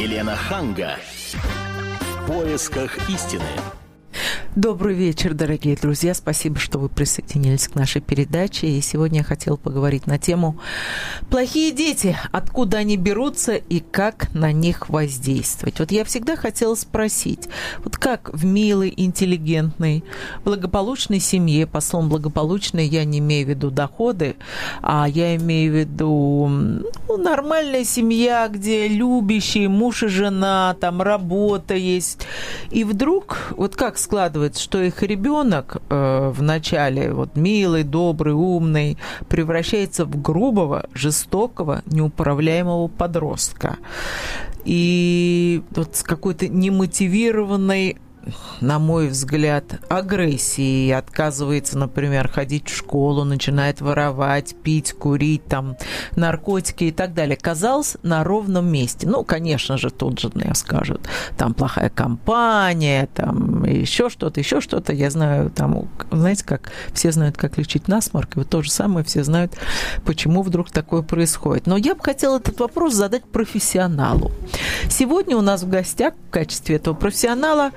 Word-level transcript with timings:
Елена 0.00 0.34
Ханга. 0.34 0.96
В 1.34 2.26
поисках 2.26 3.10
истины. 3.10 3.44
Добрый 4.56 4.94
вечер, 4.94 5.34
дорогие 5.34 5.76
друзья. 5.76 6.14
Спасибо, 6.14 6.58
что 6.58 6.78
вы 6.78 6.88
присоединились 6.88 7.19
к 7.34 7.74
нашей 7.74 8.00
передаче. 8.00 8.68
И 8.68 8.80
сегодня 8.80 9.18
я 9.18 9.24
хотела 9.24 9.56
поговорить 9.56 10.06
на 10.06 10.18
тему 10.18 10.58
«Плохие 11.28 11.72
дети. 11.72 12.16
Откуда 12.32 12.78
они 12.78 12.96
берутся 12.96 13.54
и 13.54 13.80
как 13.80 14.32
на 14.34 14.52
них 14.52 14.88
воздействовать?» 14.88 15.78
Вот 15.78 15.92
я 15.92 16.04
всегда 16.04 16.36
хотела 16.36 16.74
спросить, 16.74 17.48
вот 17.84 17.96
как 17.96 18.30
в 18.32 18.44
милой, 18.44 18.92
интеллигентной, 18.96 20.04
благополучной 20.44 21.20
семье, 21.20 21.66
по 21.66 21.80
словам 21.80 22.08
благополучной 22.08 22.86
я 22.86 23.04
не 23.04 23.18
имею 23.18 23.46
в 23.46 23.50
виду 23.50 23.70
доходы, 23.70 24.36
а 24.82 25.06
я 25.08 25.36
имею 25.36 25.72
в 25.72 25.76
виду 25.76 26.46
ну, 26.48 27.16
нормальная 27.16 27.84
семья, 27.84 28.48
где 28.48 28.88
любящие 28.88 29.68
муж 29.68 30.02
и 30.02 30.08
жена, 30.08 30.76
там 30.80 31.02
работа 31.02 31.74
есть. 31.74 32.26
И 32.70 32.84
вдруг, 32.84 33.52
вот 33.56 33.76
как 33.76 33.98
складывается 33.98 34.60
что 34.60 34.82
их 34.82 35.02
ребенок 35.02 35.76
э, 35.88 36.32
в 36.34 36.42
начале 36.42 37.12
вот 37.20 37.36
милый, 37.36 37.84
добрый, 37.84 38.34
умный 38.34 38.98
превращается 39.28 40.04
в 40.04 40.20
грубого, 40.20 40.86
жестокого, 40.94 41.82
неуправляемого 41.86 42.88
подростка. 42.88 43.76
И 44.64 45.62
вот 45.70 45.96
с 45.96 46.02
какой-то 46.02 46.48
немотивированной 46.48 47.98
на 48.60 48.78
мой 48.78 49.08
взгляд, 49.08 49.64
агрессии 49.88 50.90
отказывается, 50.90 51.78
например, 51.78 52.28
ходить 52.28 52.68
в 52.68 52.76
школу, 52.76 53.24
начинает 53.24 53.80
воровать, 53.80 54.54
пить, 54.62 54.92
курить, 54.92 55.44
там, 55.46 55.76
наркотики 56.16 56.84
и 56.84 56.92
так 56.92 57.14
далее. 57.14 57.36
Казалось, 57.36 57.96
на 58.02 58.22
ровном 58.24 58.70
месте. 58.70 59.08
Ну, 59.08 59.24
конечно 59.24 59.78
же, 59.78 59.90
тут 59.90 60.20
же 60.20 60.30
мне 60.34 60.54
скажут, 60.54 61.08
там 61.36 61.54
плохая 61.54 61.90
компания, 61.90 63.08
там 63.14 63.64
еще 63.64 64.10
что-то, 64.10 64.40
еще 64.40 64.60
что-то. 64.60 64.92
Я 64.92 65.10
знаю, 65.10 65.50
там, 65.50 65.88
знаете, 66.10 66.44
как 66.44 66.72
все 66.92 67.12
знают, 67.12 67.36
как 67.36 67.58
лечить 67.58 67.88
насморк, 67.88 68.36
и 68.36 68.40
вот 68.40 68.48
то 68.48 68.62
же 68.62 68.70
самое 68.70 69.04
все 69.04 69.24
знают, 69.24 69.54
почему 70.04 70.42
вдруг 70.42 70.70
такое 70.70 71.02
происходит. 71.02 71.66
Но 71.66 71.76
я 71.76 71.94
бы 71.94 72.02
хотела 72.02 72.36
этот 72.36 72.60
вопрос 72.60 72.94
задать 72.94 73.24
профессионалу. 73.24 74.32
Сегодня 74.88 75.36
у 75.36 75.40
нас 75.40 75.62
в 75.62 75.68
гостях 75.68 76.14
в 76.28 76.30
качестве 76.30 76.76
этого 76.76 76.94
профессионала 76.94 77.70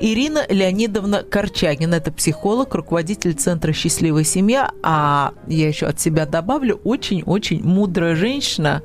Ирина 0.00 0.44
Леонидовна 0.48 1.22
Корчагина. 1.22 1.96
Это 1.96 2.12
психолог, 2.12 2.74
руководитель 2.74 3.34
Центра 3.34 3.72
«Счастливая 3.72 4.24
семья». 4.24 4.70
А 4.82 5.32
я 5.46 5.68
еще 5.68 5.86
от 5.86 6.00
себя 6.00 6.26
добавлю, 6.26 6.80
очень-очень 6.84 7.62
мудрая 7.62 8.14
женщина, 8.14 8.82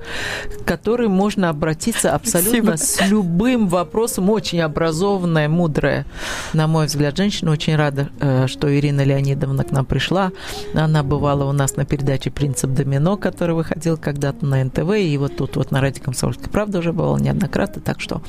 к 0.61 0.65
которой 0.65 1.07
можно 1.07 1.49
обратиться 1.49 2.13
абсолютно 2.13 2.77
Спасибо. 2.77 3.05
с 3.05 3.09
любым 3.09 3.67
вопросом. 3.67 4.29
Очень 4.29 4.61
образованная, 4.61 5.49
мудрая, 5.49 6.05
на 6.53 6.67
мой 6.67 6.87
взгляд, 6.87 7.17
женщина. 7.17 7.51
Очень 7.51 7.75
рада, 7.75 8.09
э, 8.19 8.47
что 8.47 8.73
Ирина 8.73 9.03
Леонидовна 9.03 9.63
к 9.63 9.71
нам 9.71 9.85
пришла. 9.85 10.31
Она 10.73 11.03
бывала 11.03 11.45
у 11.45 11.51
нас 11.51 11.75
на 11.75 11.85
передаче 11.85 12.31
«Принцип 12.31 12.71
домино», 12.71 13.17
который 13.17 13.55
выходил 13.55 13.97
когда-то 13.97 14.45
на 14.45 14.63
НТВ, 14.63 14.95
и 14.97 15.17
вот 15.17 15.38
тут 15.38 15.55
вот 15.55 15.71
на 15.71 15.81
радио 15.81 16.03
«Комсомольская 16.03 16.49
правда» 16.49 16.79
уже 16.79 16.93
бывала 16.93 17.17
неоднократно, 17.17 17.81
так 17.81 18.01
что 18.01 18.21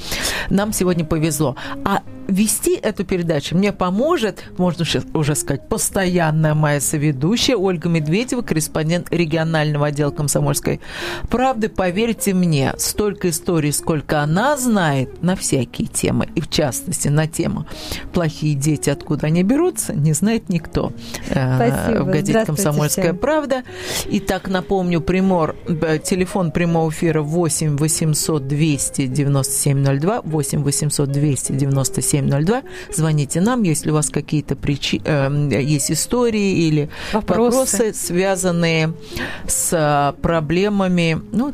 нам 0.51 0.73
сегодня 0.73 1.05
повезло. 1.05 1.57
А 1.85 2.03
вести 2.29 2.75
эту 2.77 3.05
передачу 3.05 3.57
мне 3.57 3.73
поможет, 3.73 4.45
можно 4.59 4.85
уже 5.15 5.35
сказать, 5.35 5.69
постоянная 5.69 6.55
моя 6.55 6.81
соведущая 6.81 7.57
Ольга 7.57 7.89
Медведева, 7.89 8.43
корреспондент 8.43 9.09
регионального 9.11 9.87
отдела 9.87 10.11
комсомольской 10.11 10.81
правды. 11.29 11.69
Поверьте 11.69 12.35
мне, 12.35 12.73
столько 12.79 13.31
историй, 13.31 13.73
сколько 13.73 14.21
она 14.21 14.57
знает 14.57 15.23
на 15.23 15.37
всякие 15.37 15.89
темы, 15.89 16.29
и 16.35 16.41
в 16.41 16.49
частности 16.49 17.09
на 17.09 17.27
тему 17.27 17.67
«Плохие 18.13 18.55
дети, 18.55 18.91
откуда 18.91 19.27
они 19.27 19.43
берутся», 19.43 19.95
не 19.95 20.13
знает 20.13 20.49
никто. 20.49 20.93
Э, 21.31 21.57
Спасибо. 21.57 22.05
В 22.05 22.07
газете 22.07 22.45
«Комсомольская 22.45 23.07
всем. 23.07 23.19
правда». 23.19 23.63
Итак, 24.07 24.49
напомню, 24.49 25.01
примор, 25.01 25.57
э, 25.67 25.99
телефон 25.99 26.53
прямого 26.53 26.91
эфира 26.91 27.23
8 27.23 27.77
800 27.77 28.47
297 28.47 29.85
02, 29.99 30.23
8 30.23 30.63
800 30.63 31.11
297 31.11 32.14
02. 32.23 32.63
Звоните 32.93 33.41
нам, 33.41 33.63
если 33.63 33.91
у 33.91 33.95
вас 33.95 34.11
какие-то 34.11 34.57
причи... 34.57 35.01
э, 35.05 35.49
есть 35.61 35.91
истории 35.91 36.67
или 36.67 36.91
вопросы. 37.13 37.59
вопросы, 37.59 37.95
связанные 37.95 38.93
с 39.47 40.15
проблемами, 40.23 41.21
ну, 41.33 41.53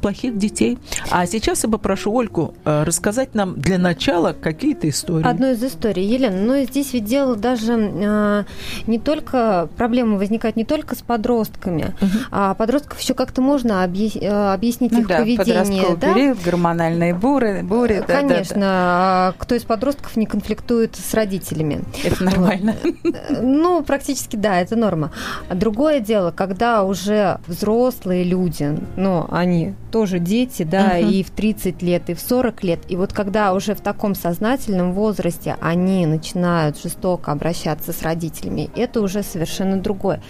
плохих 0.00 0.38
детей. 0.38 0.78
А 1.10 1.26
сейчас 1.26 1.64
я 1.64 1.70
попрошу 1.70 2.12
Ольку 2.12 2.54
э, 2.64 2.84
рассказать 2.84 3.34
нам 3.34 3.60
для 3.60 3.78
начала 3.78 4.32
какие-то 4.32 4.88
истории. 4.88 5.26
Одну 5.26 5.52
из 5.52 5.62
историй, 5.62 6.04
Елена. 6.04 6.36
Но 6.36 6.62
здесь 6.64 6.92
ведь 6.92 7.04
дело 7.04 7.36
даже 7.36 7.72
э, 7.72 8.44
не 8.86 8.98
только 8.98 9.68
проблемы 9.76 10.18
возникают 10.18 10.56
не 10.56 10.64
только 10.64 10.94
с 10.94 11.02
подростками, 11.02 11.94
угу. 12.00 12.10
а 12.30 12.54
подростков 12.54 13.00
еще 13.00 13.14
как-то 13.14 13.40
можно 13.42 13.72
э, 13.72 14.52
объяснить 14.52 14.92
ну, 14.92 15.00
их 15.00 15.06
да, 15.06 15.18
поведение. 15.18 15.96
Да, 15.96 16.14
период, 16.14 16.38
гормональные 16.42 17.14
буры, 17.14 17.62
бури. 17.62 18.02
Конечно. 18.06 18.56
Да, 18.56 18.60
да, 18.60 19.30
да. 19.30 19.34
Кто 19.38 19.54
из 19.54 19.62
подростков 19.62 20.16
не 20.16 20.26
конфликтует 20.26 20.96
с 20.96 21.14
родителями? 21.14 21.82
Это 22.04 22.24
нормально. 22.24 22.76
Ну, 23.42 23.82
практически 23.82 24.36
да, 24.36 24.60
это 24.60 24.76
норма. 24.76 25.12
Другое 25.50 26.00
дело, 26.00 26.30
когда 26.30 26.84
уже 26.84 27.38
взрослые 27.46 28.24
люди, 28.24 28.78
ну, 28.96 29.26
они 29.30 29.74
тоже 29.90 30.18
дети, 30.18 30.62
да, 30.62 30.98
uh-huh. 30.98 31.10
и 31.10 31.22
в 31.22 31.30
30 31.30 31.82
лет, 31.82 32.10
и 32.10 32.14
в 32.14 32.20
40 32.20 32.64
лет. 32.64 32.80
И 32.88 32.96
вот 32.96 33.12
когда 33.12 33.52
уже 33.52 33.74
в 33.74 33.80
таком 33.80 34.14
сознательном 34.14 34.92
возрасте 34.92 35.56
они 35.60 36.06
начинают 36.06 36.80
жестоко 36.80 37.32
обращаться 37.32 37.92
с 37.92 38.02
родителями, 38.02 38.70
это 38.76 39.00
уже 39.00 39.22
совершенно 39.22 39.76
другое. 39.76 40.22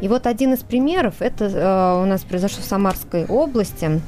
И 0.00 0.08
вот 0.08 0.26
один 0.26 0.54
из 0.54 0.60
примеров, 0.60 1.16
это 1.20 1.44
э, 1.44 2.02
у 2.02 2.06
нас 2.06 2.22
произошло 2.22 2.62
в 2.62 2.66
Самарской 2.66 3.26
области. 3.26 4.00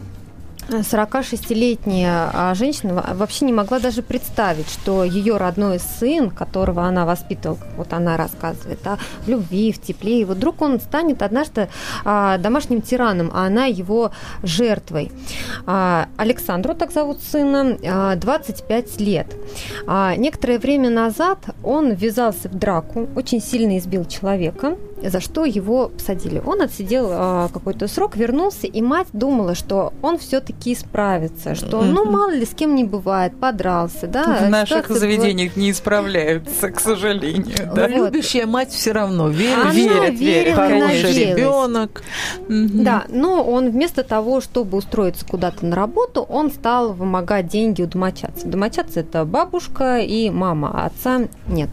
46-летняя 0.70 2.30
а, 2.32 2.54
женщина 2.54 3.04
вообще 3.14 3.44
не 3.44 3.52
могла 3.52 3.80
даже 3.80 4.02
представить, 4.02 4.68
что 4.70 5.04
ее 5.04 5.36
родной 5.36 5.78
сын, 5.78 6.30
которого 6.30 6.84
она 6.84 7.04
воспитывала, 7.04 7.58
вот 7.76 7.92
она 7.92 8.16
рассказывает, 8.16 8.78
в 9.24 9.28
любви, 9.28 9.72
в 9.72 9.80
тепле, 9.80 10.20
и 10.20 10.24
вот 10.24 10.36
вдруг 10.36 10.62
он 10.62 10.80
станет 10.80 11.22
однажды 11.22 11.68
а, 12.04 12.38
домашним 12.38 12.82
тираном, 12.82 13.30
а 13.34 13.46
она 13.46 13.66
его 13.66 14.12
жертвой. 14.42 15.10
А, 15.66 16.08
Александру, 16.16 16.74
так 16.74 16.92
зовут 16.92 17.20
сына, 17.22 18.16
25 18.16 19.00
лет. 19.00 19.26
Некоторое 20.16 20.58
время 20.58 20.90
назад 20.90 21.38
он 21.62 21.92
ввязался 21.92 22.48
в 22.48 22.54
драку, 22.54 23.08
очень 23.16 23.40
сильно 23.40 23.78
избил 23.78 24.04
человека, 24.04 24.76
за 25.02 25.20
что 25.20 25.44
его 25.44 25.88
посадили. 25.88 26.42
Он 26.44 26.62
отсидел 26.62 27.08
э, 27.10 27.48
какой-то 27.52 27.88
срок, 27.88 28.16
вернулся, 28.16 28.66
и 28.66 28.82
мать 28.82 29.08
думала, 29.12 29.54
что 29.54 29.92
он 30.02 30.18
все-таки 30.18 30.74
справится, 30.74 31.54
что, 31.54 31.82
ну, 31.82 32.04
мало 32.04 32.30
ли, 32.30 32.44
с 32.44 32.54
кем 32.54 32.74
не 32.74 32.84
бывает, 32.84 33.38
подрался, 33.38 34.06
да. 34.06 34.40
В 34.46 34.50
наших 34.50 34.88
заведениях 34.88 35.54
была... 35.54 35.64
не 35.64 35.70
исправляются, 35.70 36.70
к 36.70 36.80
сожалению. 36.80 37.46
Да? 37.70 37.86
Вот. 37.88 38.12
Любящая 38.12 38.46
мать 38.46 38.70
все 38.70 38.92
равно 38.92 39.28
верит, 39.28 39.58
Она 39.60 39.72
верит, 39.72 40.18
верит, 40.18 40.54
хороший 40.54 41.12
ребенок. 41.12 42.02
Да, 42.48 43.04
но 43.08 43.44
он 43.44 43.70
вместо 43.70 44.02
того, 44.02 44.40
чтобы 44.40 44.78
устроиться 44.78 45.24
куда-то 45.24 45.64
на 45.64 45.76
работу, 45.76 46.22
он 46.22 46.50
стал 46.50 46.92
вымогать 46.92 47.46
деньги 47.46 47.82
у 47.82 47.86
домочадцев. 47.86 48.48
Домочадцы– 48.48 49.00
это 49.00 49.24
бабушка 49.24 49.98
и 49.98 50.30
мама, 50.30 50.70
а 50.74 50.86
отца 50.86 51.28
нет. 51.46 51.70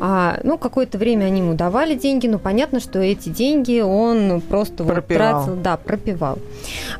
А, 0.00 0.38
ну, 0.42 0.58
какое-то 0.58 0.98
время 0.98 1.26
они 1.26 1.40
ему 1.40 1.54
давали 1.54 1.94
деньги, 1.94 2.26
но 2.26 2.38
понятно, 2.38 2.80
что 2.80 2.98
эти 2.98 3.28
деньги 3.28 3.80
он 3.80 4.40
просто 4.40 4.84
вот 4.84 5.06
тратил, 5.06 5.56
да, 5.56 5.76
пропивал. 5.76 6.38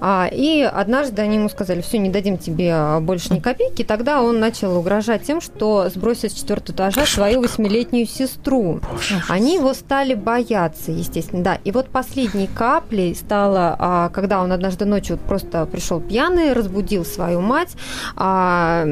А, 0.00 0.28
и 0.31 0.62
однажды 0.62 1.22
они 1.22 1.37
ему 1.37 1.48
сказали, 1.48 1.81
все, 1.81 1.99
не 1.99 2.11
дадим 2.11 2.38
тебе 2.38 2.99
больше 3.00 3.32
ни 3.32 3.40
копейки. 3.40 3.84
Тогда 3.84 4.22
он 4.22 4.40
начал 4.40 4.76
угрожать 4.76 5.22
тем, 5.22 5.40
что 5.40 5.88
сбросит 5.88 6.32
с 6.32 6.34
четвертого 6.34 6.75
этажа 6.75 7.06
свою 7.06 7.40
восьмилетнюю 7.40 8.06
сестру. 8.06 8.81
Они 9.28 9.55
его 9.55 9.75
стали 9.75 10.14
бояться, 10.14 10.93
естественно, 10.93 11.43
да. 11.43 11.58
И 11.64 11.70
вот 11.70 11.88
последней 11.88 12.46
каплей 12.46 13.14
стало, 13.14 13.76
а, 13.78 14.08
когда 14.11 14.43
он 14.43 14.52
однажды 14.52 14.84
ночью 14.84 15.19
просто 15.19 15.64
пришел 15.67 16.00
пьяный, 16.00 16.52
разбудил 16.52 17.05
свою 17.05 17.40
мать, 17.40 17.76
а, 18.17 18.87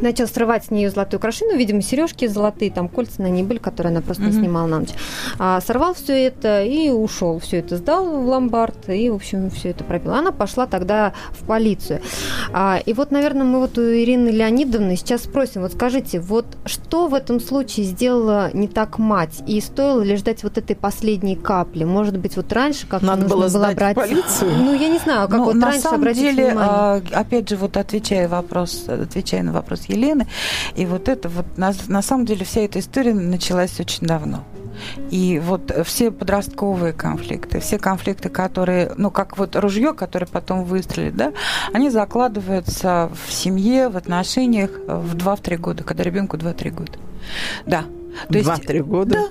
начал 0.00 0.26
срывать 0.26 0.66
с 0.66 0.70
нее 0.70 0.90
золотую 0.90 1.18
украшение, 1.18 1.56
видимо, 1.56 1.82
сережки 1.82 2.26
золотые, 2.26 2.70
там 2.70 2.88
кольца 2.88 3.22
на 3.22 3.28
ней 3.28 3.42
были, 3.42 3.58
которые 3.58 3.90
она 3.90 4.00
просто 4.00 4.24
mm-hmm. 4.24 4.32
снимала 4.32 4.66
на 4.66 4.80
ночь. 4.80 4.90
А, 5.38 5.60
сорвал 5.60 5.94
все 5.94 6.26
это 6.26 6.62
и 6.62 6.90
ушел. 6.90 7.38
Все 7.38 7.58
это 7.58 7.76
сдал 7.76 8.06
в 8.06 8.26
ломбард 8.26 8.88
и, 8.88 9.10
в 9.10 9.14
общем, 9.14 9.50
все 9.50 9.70
это 9.70 9.84
пропил. 9.84 10.12
Она 10.14 10.32
пошла 10.32 10.66
тогда 10.66 11.12
в 11.30 11.44
полицию. 11.44 12.00
А, 12.52 12.80
и 12.84 12.92
вот, 12.92 13.10
наверное, 13.10 13.44
мы 13.44 13.60
вот 13.60 13.78
у 13.78 13.82
Ирины 13.82 14.28
Леонидовны 14.28 14.96
сейчас 14.96 15.24
спросим, 15.24 15.62
вот 15.62 15.72
скажите, 15.72 16.20
вот 16.20 16.46
что 16.64 17.08
в 17.08 17.14
этом 17.14 17.40
случае 17.40 17.86
сделала 17.86 18.50
не 18.52 18.68
так 18.68 18.98
мать? 18.98 19.42
И 19.46 19.60
стоило 19.60 20.02
ли 20.02 20.16
ждать 20.16 20.42
вот 20.42 20.58
этой 20.58 20.76
последней 20.76 21.36
капли? 21.36 21.84
Может 21.84 22.18
быть, 22.18 22.36
вот 22.36 22.52
раньше 22.52 22.86
как-то 22.86 23.06
Надо 23.06 23.22
нужно 23.22 23.36
было, 23.36 23.48
было 23.48 23.74
брать... 23.74 23.96
полицию? 23.96 24.52
Ну, 24.56 24.74
я 24.74 24.88
не 24.88 24.98
знаю, 24.98 25.28
как 25.28 25.38
ну, 25.38 25.44
вот 25.44 25.54
на 25.54 25.66
раньше 25.66 25.82
самом 25.82 26.00
обратить 26.00 26.22
деле, 26.22 26.46
внимание. 26.48 26.70
А, 26.72 27.02
опять 27.12 27.48
же, 27.48 27.56
вот 27.56 27.76
отвечая 27.76 28.28
вопрос, 28.28 28.84
отвечая 28.88 29.42
на 29.42 29.52
вопрос 29.52 29.88
Елены, 29.90 30.26
и 30.76 30.86
вот 30.86 31.08
это 31.08 31.28
вот 31.28 31.58
на, 31.58 31.72
на 31.88 32.02
самом 32.02 32.26
деле 32.26 32.44
вся 32.44 32.62
эта 32.62 32.78
история 32.78 33.14
началась 33.14 33.78
очень 33.80 34.06
давно. 34.06 34.44
И 35.10 35.40
вот 35.44 35.72
все 35.84 36.10
подростковые 36.10 36.92
конфликты, 36.92 37.60
все 37.60 37.78
конфликты, 37.78 38.28
которые, 38.28 38.92
ну, 38.96 39.10
как 39.10 39.36
вот 39.36 39.56
ружье, 39.56 39.92
которое 39.92 40.26
потом 40.26 40.64
выстрелит, 40.64 41.16
да, 41.16 41.32
они 41.72 41.90
закладываются 41.90 43.10
в 43.26 43.32
семье, 43.32 43.88
в 43.88 43.96
отношениях 43.96 44.70
в 44.86 45.16
2-3 45.16 45.56
года, 45.56 45.84
когда 45.84 46.02
ребенку 46.02 46.36
2-3 46.36 46.70
года. 46.70 46.92
Да. 47.66 47.84
То 48.28 48.38
2-3 48.38 48.80
года? 48.80 49.14
Да, 49.14 49.26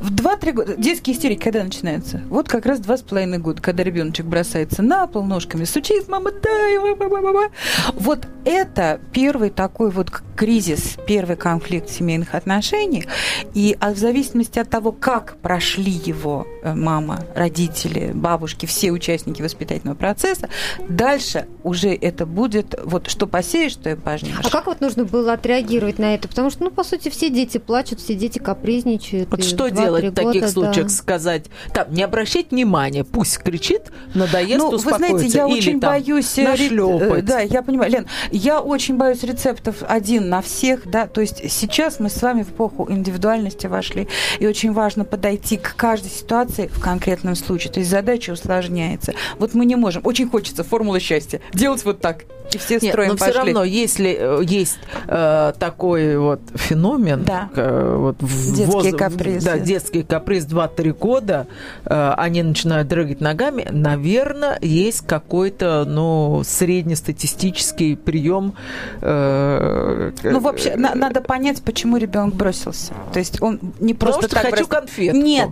в 0.00 0.12
2-3 0.12 0.52
года. 0.52 0.76
Детские 0.76 1.14
истерики 1.16 1.42
когда 1.42 1.64
начинаются? 1.64 2.22
Вот 2.28 2.48
как 2.48 2.66
раз 2.66 2.80
два 2.80 2.96
с 2.96 3.02
половиной 3.02 3.38
года, 3.38 3.60
когда 3.60 3.82
ребеночек 3.82 4.26
бросается 4.26 4.82
на 4.82 5.06
пол 5.06 5.24
ножками, 5.24 5.64
стучит, 5.64 6.08
мама, 6.08 6.30
дай, 6.30 6.78
мама, 6.78 7.50
Вот 7.94 8.26
это 8.44 9.00
первый 9.12 9.50
такой 9.50 9.90
вот 9.90 10.10
кризис, 10.36 10.96
первый 11.06 11.36
конфликт 11.36 11.90
в 11.90 11.92
семейных 11.92 12.34
отношениях. 12.34 13.04
И 13.52 13.76
а 13.80 13.92
в 13.92 13.98
зависимости 13.98 14.58
от 14.58 14.70
того, 14.70 14.92
как 14.92 15.36
прошли 15.42 15.92
его 15.92 16.46
э, 16.62 16.74
мама, 16.74 17.24
родители, 17.34 18.12
бабушки, 18.14 18.66
все 18.66 18.92
участники 18.92 19.42
воспитательного 19.42 19.96
процесса, 19.96 20.48
дальше 20.88 21.46
уже 21.62 21.90
это 21.90 22.24
будет 22.24 22.74
вот 22.84 23.10
что 23.10 23.26
посеешь, 23.26 23.72
что 23.72 23.90
и 23.90 23.96
пожнешь. 23.96 24.38
А 24.42 24.48
как 24.48 24.66
вот 24.66 24.80
нужно 24.80 25.04
было 25.04 25.34
отреагировать 25.34 25.98
на 25.98 26.14
это? 26.14 26.26
Потому 26.28 26.50
что, 26.50 26.64
ну, 26.64 26.70
по 26.70 26.84
сути, 26.84 27.10
все 27.10 27.28
дети 27.28 27.58
плачут, 27.58 28.00
все 28.00 28.14
дети 28.14 28.38
капризничают. 28.38 29.30
Вот 29.30 29.44
что 29.44 29.68
делать? 29.68 29.89
Делать 29.98 30.12
в 30.12 30.14
таких 30.14 30.42
года, 30.42 30.52
случаях? 30.52 30.86
Да. 30.86 30.92
Сказать, 30.92 31.46
там, 31.72 31.92
не 31.92 32.02
обращать 32.02 32.50
внимания, 32.50 33.04
пусть 33.04 33.38
кричит, 33.38 33.90
надоест, 34.14 34.58
ну, 34.58 34.68
успокоится. 34.68 35.12
Вы 35.12 35.18
знаете, 35.18 35.38
я 35.38 35.46
Или, 35.46 35.58
очень 35.58 35.80
там, 35.80 35.90
боюсь... 35.92 36.38
Э, 36.38 36.44
нашлепать. 36.44 37.24
Да, 37.24 37.40
я 37.40 37.62
понимаю. 37.62 37.90
Лен, 37.90 38.06
я 38.30 38.60
очень 38.60 38.96
боюсь 38.96 39.22
рецептов 39.22 39.76
один 39.86 40.28
на 40.28 40.42
всех, 40.42 40.88
да, 40.88 41.06
то 41.06 41.20
есть 41.20 41.50
сейчас 41.50 42.00
мы 42.00 42.10
с 42.10 42.22
вами 42.22 42.42
в 42.42 42.50
эпоху 42.50 42.86
индивидуальности 42.90 43.66
вошли, 43.66 44.08
и 44.38 44.46
очень 44.46 44.72
важно 44.72 45.04
подойти 45.04 45.56
к 45.56 45.74
каждой 45.76 46.10
ситуации 46.10 46.68
в 46.68 46.80
конкретном 46.80 47.34
случае, 47.34 47.72
то 47.72 47.80
есть 47.80 47.90
задача 47.90 48.30
усложняется. 48.32 49.14
Вот 49.38 49.54
мы 49.54 49.64
не 49.64 49.76
можем, 49.76 50.02
очень 50.04 50.28
хочется 50.28 50.64
формулы 50.64 51.00
счастья, 51.00 51.40
делать 51.52 51.84
вот 51.84 52.00
так, 52.00 52.24
и 52.52 52.58
все 52.58 52.74
Нет, 52.74 52.92
строим 52.92 53.10
но 53.10 53.16
пошли. 53.16 53.32
все 53.32 53.42
равно, 53.42 53.64
если 53.64 54.16
э, 54.18 54.42
есть 54.44 54.78
э, 55.06 55.52
такой 55.58 56.18
вот 56.18 56.40
феномен, 56.54 57.22
да. 57.22 57.48
э, 57.54 57.96
вот 57.96 58.16
в 58.20 58.54
детский 58.56 58.90
воз... 58.90 58.94
каприз, 58.96 59.44
да, 59.44 59.58
детский 59.80 60.02
каприз 60.02 60.46
2-3 60.46 60.92
года, 60.92 61.46
э, 61.84 62.14
они 62.16 62.42
начинают 62.42 62.88
дрыгать 62.88 63.20
ногами, 63.20 63.66
наверное, 63.70 64.58
есть 64.60 65.06
какой-то, 65.06 65.84
ну, 65.86 66.42
среднестатистический 66.44 67.96
прием. 67.96 68.54
Э, 69.00 70.12
ну, 70.22 70.40
вообще, 70.40 70.76
на, 70.76 70.94
надо 70.94 71.20
понять, 71.20 71.62
почему 71.62 71.96
ребенок 71.96 72.34
бросился. 72.34 72.92
То 73.12 73.18
есть 73.18 73.42
он 73.42 73.58
не 73.80 73.94
просто 73.94 74.22
Потому 74.22 74.42
так 74.42 74.50
хочу 74.52 74.66
брос... 74.66 74.80
конфетку. 74.80 75.16
Нет. 75.16 75.50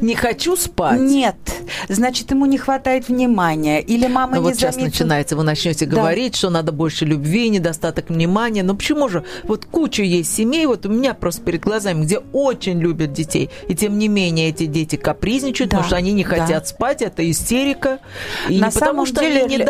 Не 0.00 0.14
хочу 0.14 0.56
спать. 0.56 1.00
Нет. 1.00 1.36
Значит, 1.88 2.30
ему 2.30 2.46
не 2.46 2.58
хватает 2.58 3.08
внимания. 3.08 3.80
Или 3.80 4.06
мама 4.06 4.36
ну, 4.36 4.40
не 4.40 4.44
вот 4.48 4.54
сейчас 4.54 4.74
заметила... 4.74 4.90
начинается, 4.90 5.36
вы 5.36 5.42
начнете 5.42 5.86
да. 5.86 5.96
говорить, 5.96 6.36
что 6.36 6.50
надо 6.50 6.72
больше 6.72 7.04
любви, 7.04 7.48
недостаток 7.48 8.10
внимания. 8.10 8.62
Но 8.62 8.74
почему 8.74 9.08
же? 9.08 9.24
Вот 9.44 9.64
куча 9.64 10.02
есть 10.02 10.34
семей, 10.34 10.66
вот 10.66 10.86
у 10.86 10.88
меня 10.88 11.14
просто 11.14 11.42
перед 11.42 11.62
глазами, 11.62 12.04
где 12.04 12.18
очень 12.32 12.78
любят 12.80 13.12
детей. 13.12 13.50
И 13.68 13.74
тем 13.74 13.98
не 13.98 14.08
менее 14.08 14.48
эти 14.48 14.66
дети 14.66 14.96
капризничают, 14.96 15.70
да. 15.70 15.78
потому 15.78 15.88
что 15.88 15.96
они 15.96 16.12
не 16.12 16.24
хотят 16.24 16.62
да. 16.62 16.64
спать, 16.64 17.02
это 17.02 17.28
истерика. 17.28 17.98
И 18.48 18.58
На 18.58 18.70
самом 18.70 19.04
потому, 19.04 19.06
что 19.06 19.20
деле 19.20 19.44
они 19.44 19.56
не 19.56 19.64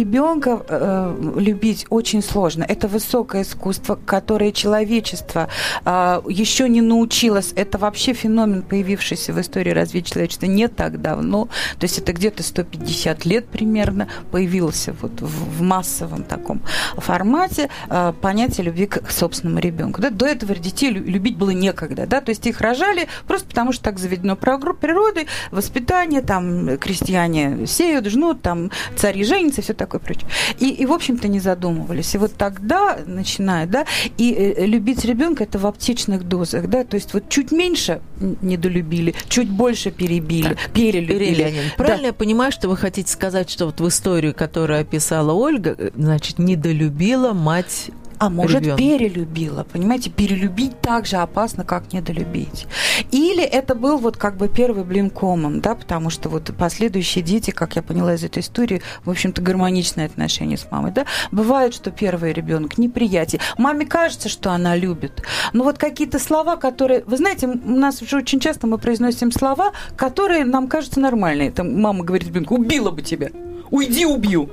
ребенка 0.00 0.62
э, 0.68 1.34
любить 1.36 1.86
очень 1.90 2.22
сложно. 2.22 2.64
Это 2.68 2.88
высокое 2.88 3.42
искусство, 3.42 3.98
которое 4.04 4.52
человечество 4.52 5.48
э, 5.84 6.22
еще 6.28 6.68
не 6.68 6.80
научилось. 6.80 7.52
Это 7.56 7.78
вообще 7.78 8.12
феномен, 8.12 8.59
появившийся 8.62 9.32
в 9.32 9.40
истории 9.40 9.70
развития 9.70 10.10
человечества 10.12 10.46
не 10.46 10.68
так 10.68 11.00
давно. 11.00 11.46
То 11.78 11.84
есть 11.84 11.98
это 11.98 12.12
где-то 12.12 12.42
150 12.42 13.24
лет 13.24 13.46
примерно 13.46 14.08
появился 14.30 14.94
вот 15.00 15.20
в, 15.20 15.58
в 15.58 15.62
массовом 15.62 16.24
таком 16.24 16.62
формате 16.96 17.68
э, 17.88 18.12
понятие 18.20 18.66
любви 18.66 18.86
к 18.86 19.10
собственному 19.10 19.60
ребенку. 19.60 20.00
Да? 20.00 20.10
До 20.10 20.26
этого 20.26 20.54
детей 20.54 20.90
любить 20.90 21.36
было 21.36 21.50
некогда. 21.50 22.06
Да? 22.06 22.20
То 22.20 22.30
есть 22.30 22.46
их 22.46 22.60
рожали 22.60 23.08
просто 23.26 23.46
потому, 23.48 23.72
что 23.72 23.84
так 23.84 23.98
заведено 23.98 24.36
природой, 24.36 25.26
воспитание, 25.50 26.22
там 26.22 26.78
крестьяне 26.78 27.66
сеют, 27.66 28.06
жнут, 28.06 28.42
там 28.42 28.70
цари 28.96 29.24
женятся, 29.24 29.62
все 29.62 29.74
такое 29.74 30.00
прочее. 30.00 30.28
И, 30.58 30.68
и 30.68 30.86
в 30.86 30.92
общем-то, 30.92 31.28
не 31.28 31.40
задумывались. 31.40 32.14
И 32.14 32.18
вот 32.18 32.34
тогда 32.34 32.98
начинает, 33.06 33.70
да, 33.70 33.86
и 34.16 34.32
э, 34.32 34.66
любить 34.66 35.04
ребенка 35.04 35.44
это 35.44 35.58
в 35.58 35.66
аптечных 35.66 36.24
дозах, 36.24 36.68
да, 36.68 36.84
то 36.84 36.96
есть 36.96 37.14
вот 37.14 37.28
чуть 37.28 37.52
меньше 37.52 38.00
недолюбили, 38.50 39.14
чуть 39.28 39.48
больше 39.48 39.90
перебили, 39.90 40.54
так, 40.54 40.72
перелюбили. 40.72 41.34
Леонид, 41.34 41.76
правильно 41.76 42.02
да. 42.02 42.06
я 42.08 42.12
понимаю, 42.12 42.52
что 42.52 42.68
вы 42.68 42.76
хотите 42.76 43.10
сказать, 43.10 43.50
что 43.50 43.66
вот 43.66 43.80
в 43.80 43.88
историю, 43.88 44.34
которую 44.34 44.80
описала 44.80 45.32
Ольга, 45.32 45.74
э, 45.78 45.90
значит, 45.96 46.38
недолюбила 46.38 47.32
мать 47.32 47.90
а 48.20 48.28
может, 48.28 48.60
ребенка. 48.60 48.76
перелюбила. 48.76 49.64
Понимаете, 49.64 50.10
перелюбить 50.10 50.78
так 50.82 51.06
же 51.06 51.16
опасно, 51.16 51.64
как 51.64 51.90
недолюбить. 51.94 52.66
Или 53.10 53.42
это 53.42 53.74
был 53.74 53.96
вот 53.96 54.18
как 54.18 54.36
бы 54.36 54.48
первый 54.48 54.84
блин 54.84 55.08
комом, 55.08 55.62
да, 55.62 55.74
потому 55.74 56.10
что 56.10 56.28
вот 56.28 56.52
последующие 56.56 57.24
дети, 57.24 57.50
как 57.50 57.76
я 57.76 57.82
поняла 57.82 58.14
из 58.14 58.22
этой 58.22 58.40
истории, 58.40 58.82
в 59.06 59.10
общем-то, 59.10 59.40
гармоничные 59.40 60.04
отношения 60.04 60.58
с 60.58 60.70
мамой, 60.70 60.92
да. 60.92 61.06
Бывает, 61.32 61.72
что 61.72 61.90
первый 61.90 62.34
ребенок 62.34 62.76
неприятие. 62.76 63.40
Маме 63.56 63.86
кажется, 63.86 64.28
что 64.28 64.50
она 64.50 64.76
любит, 64.76 65.22
но 65.54 65.64
вот 65.64 65.78
какие-то 65.78 66.18
слова, 66.18 66.56
которые... 66.56 67.02
Вы 67.06 67.16
знаете, 67.16 67.46
у 67.46 67.70
нас 67.70 68.02
уже 68.02 68.18
очень 68.18 68.38
часто 68.38 68.66
мы 68.66 68.76
произносим 68.76 69.32
слова, 69.32 69.72
которые 69.96 70.44
нам 70.44 70.68
кажутся 70.68 71.00
нормальные. 71.00 71.52
Там 71.52 71.80
мама 71.80 72.04
говорит 72.04 72.28
ребенку, 72.28 72.56
убила 72.56 72.90
бы 72.90 73.00
тебя. 73.00 73.30
Уйди, 73.70 74.04
убью. 74.04 74.50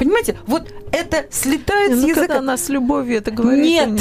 Понимаете, 0.00 0.38
вот 0.46 0.72
это 0.92 1.26
слетает 1.30 1.90
ну, 1.90 1.98
с 1.98 2.04
языка. 2.04 2.20
Когда 2.22 2.38
она 2.38 2.56
с 2.56 2.70
любовью 2.70 3.18
это 3.18 3.30
говорит. 3.30 3.66
Нет. 3.66 4.00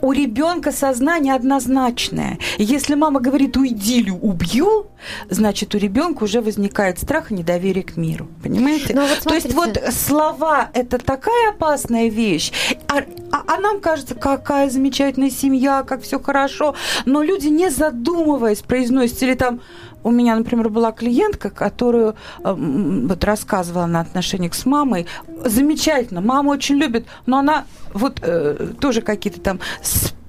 У 0.00 0.12
ребенка 0.12 0.72
сознание 0.72 1.34
однозначное. 1.34 2.38
Если 2.56 2.94
мама 2.94 3.20
говорит 3.20 3.54
уйди 3.58 4.00
или 4.00 4.10
убью, 4.10 4.86
значит 5.28 5.74
у 5.74 5.78
ребенка 5.78 6.24
уже 6.24 6.40
возникает 6.40 6.98
страх 6.98 7.30
и 7.32 7.34
недоверие 7.34 7.84
к 7.84 7.98
миру. 7.98 8.28
Понимаете? 8.42 8.94
Но 8.94 9.02
ну, 9.02 9.08
вот 9.08 9.18
То 9.20 9.34
есть 9.34 9.52
вот 9.52 9.82
слова 9.90 10.70
это 10.72 10.96
такая 10.96 11.50
опасная 11.50 12.08
вещь, 12.08 12.52
а, 12.88 13.02
а, 13.30 13.42
а 13.46 13.60
нам 13.60 13.80
кажется, 13.80 14.14
какая 14.14 14.70
замечательная 14.70 15.30
семья, 15.30 15.82
как 15.82 16.02
все 16.02 16.18
хорошо, 16.18 16.74
но 17.04 17.22
люди 17.22 17.48
не 17.48 17.68
задумываясь 17.68 18.62
произносят 18.62 19.22
или 19.22 19.34
там 19.34 19.60
у 20.02 20.10
меня, 20.10 20.36
например, 20.36 20.68
была 20.68 20.92
клиентка, 20.92 21.50
которую 21.50 22.14
э, 22.42 22.52
вот 22.52 23.24
рассказывала 23.24 23.86
на 23.86 24.00
отношениях 24.00 24.54
с 24.54 24.66
мамой. 24.66 25.06
Замечательно, 25.44 26.20
мама 26.20 26.50
очень 26.50 26.76
любит, 26.76 27.06
но 27.26 27.38
она 27.38 27.64
вот 27.92 28.20
э, 28.22 28.72
тоже 28.80 29.02
какие-то 29.02 29.40
там 29.40 29.60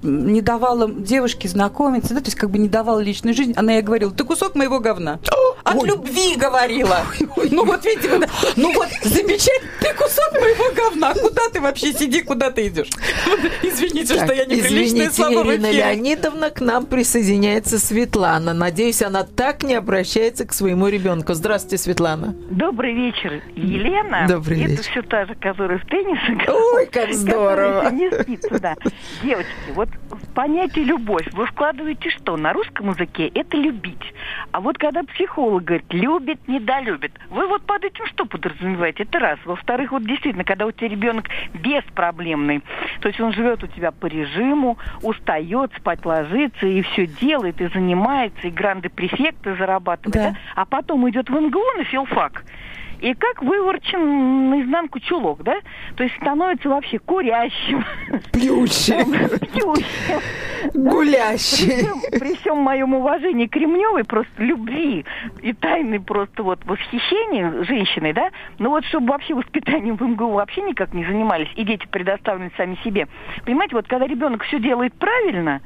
не 0.04 0.42
давала 0.42 0.90
девушке 0.90 1.48
знакомиться, 1.48 2.14
да, 2.14 2.22
то 2.22 2.28
есть 2.28 2.38
как 2.38 2.50
бы 2.50 2.58
не 2.58 2.70
давала 2.70 3.00
личную 3.00 3.34
жизнь. 3.36 3.54
Она 3.56 3.74
ей 3.74 3.82
говорила, 3.82 4.12
ты 4.12 4.24
кусок 4.24 4.56
моего 4.56 4.80
говна. 4.80 5.20
От 5.64 5.76
Ой. 5.76 5.90
любви 5.90 6.36
говорила. 6.36 7.02
Ну 7.52 7.66
вот 7.66 7.86
видите, 7.86 8.18
да. 8.18 8.28
ну 8.56 8.74
вот 8.74 8.88
замечательно, 9.04 9.72
ты 9.80 9.94
кусок 9.94 10.32
моего 10.34 10.74
говна. 10.76 11.14
Куда 11.14 11.50
ты 11.52 11.62
вообще 11.62 11.94
сиди, 11.94 12.22
куда 12.22 12.50
ты 12.52 12.68
идешь? 12.68 12.90
Извините, 13.62 14.16
так, 14.16 14.26
что 14.26 14.34
я 14.34 14.46
неприличные 14.46 15.08
извините, 15.08 15.12
слова 15.12 15.54
Ирина 15.54 15.68
в 15.68 15.72
Леонидовна, 15.72 16.50
к 16.50 16.62
нам 16.62 16.86
присоединяется 16.86 17.80
Светлана. 17.80 18.54
Надеюсь, 18.54 19.02
она 19.02 19.24
так 19.24 19.64
не 19.64 19.76
обращается 19.76 20.46
к 20.46 20.54
своему 20.54 20.88
ребенку. 20.88 21.34
Здравствуйте, 21.34 21.78
Светлана. 21.78 22.36
Добрый 22.50 22.94
вечер, 22.94 23.42
Елена. 23.56 24.26
Добрый 24.28 24.58
вечер. 24.58 24.74
Это 24.74 24.84
все 24.84 25.02
та 25.04 25.26
же, 25.26 25.36
которая 25.36 25.78
в 25.78 25.86
теннис 25.86 26.20
Ой, 26.48 26.88
как 26.88 27.14
здорово. 27.14 27.92
Не 27.92 28.10
спит 28.12 28.42
туда. 28.42 28.76
Девочки, 29.24 29.52
вот 29.76 29.90
понятие 30.34 30.86
любовь 30.86 31.28
вы 31.34 31.46
вкладываете 31.46 32.10
что? 32.10 32.38
На 32.38 32.54
русском 32.54 32.90
языке 32.90 33.28
это 33.28 33.58
любить. 33.58 34.14
А 34.52 34.60
вот 34.60 34.78
когда 34.78 35.04
психолог 35.04 35.64
говорит, 35.64 35.86
любит, 35.94 36.48
недолюбит. 36.48 37.14
Вы 37.30 37.48
вот 37.48 37.64
под 37.64 37.84
этим 37.84 38.06
что 38.08 38.26
подразумеваете? 38.26 39.04
Это 39.04 39.20
раз. 39.20 39.40
Во-вторых, 39.46 39.92
вот 39.92 40.06
действительно, 40.06 40.44
когда 40.44 40.66
у 40.66 40.72
тебя 40.72 40.90
ребенок 40.90 41.26
беспроблемный, 41.54 42.62
то 43.00 43.08
есть 43.08 43.20
он 43.20 43.34
живет 43.34 43.64
у 43.64 43.68
тебя 43.68 43.92
по 43.92 44.06
режиму, 44.06 44.78
устает, 45.02 45.72
спать 45.78 46.06
ложится, 46.06 46.66
и 46.66 46.82
все 46.82 47.08
делает, 47.08 47.62
и 47.62 47.68
занимается, 47.68 48.48
и 48.48 48.52
гранды 48.52 48.90
префекты 48.90 49.56
зарабатывает, 49.56 50.14
Да. 50.14 50.30
да? 50.32 50.38
а 50.56 50.66
потом 50.66 51.10
идет 51.10 51.30
в 51.30 51.34
МГУ 51.34 51.64
на 51.78 51.84
филфак, 51.84 52.44
и 53.02 53.16
как 53.16 53.42
выворчен 53.42 54.50
наизнанку 54.52 55.00
чулок, 55.00 55.44
да? 55.44 55.56
То 55.98 56.04
есть 56.04 56.16
становится 56.18 56.70
вообще 56.70 57.00
курящим, 57.00 57.84
Пьющий, 58.32 59.04
пьющим. 59.48 60.22
гулящий. 60.74 61.88
При 62.20 62.36
всем, 62.36 62.58
моем 62.58 62.94
уважении 62.94 63.48
к 63.48 63.52
Кремневой, 63.52 64.04
просто 64.04 64.32
любви 64.38 65.04
и 65.42 65.54
тайны 65.54 66.00
просто 66.00 66.44
вот 66.44 66.64
восхищения 66.66 67.64
женщиной, 67.64 68.14
да, 68.14 68.30
ну 68.60 68.70
вот 68.70 68.86
чтобы 68.86 69.08
вообще 69.08 69.34
воспитанием 69.34 69.98
в 69.98 70.02
МГУ 70.02 70.34
вообще 70.34 70.62
никак 70.62 70.94
не 70.94 71.04
занимались, 71.04 71.50
и 71.56 71.64
дети 71.64 71.88
предоставлены 71.88 72.52
сами 72.56 72.78
себе. 72.84 73.08
Понимаете, 73.46 73.76
вот 73.76 73.88
когда 73.88 74.06
ребенок 74.06 74.44
все 74.44 74.60
делает 74.60 74.94
правильно, 74.94 75.62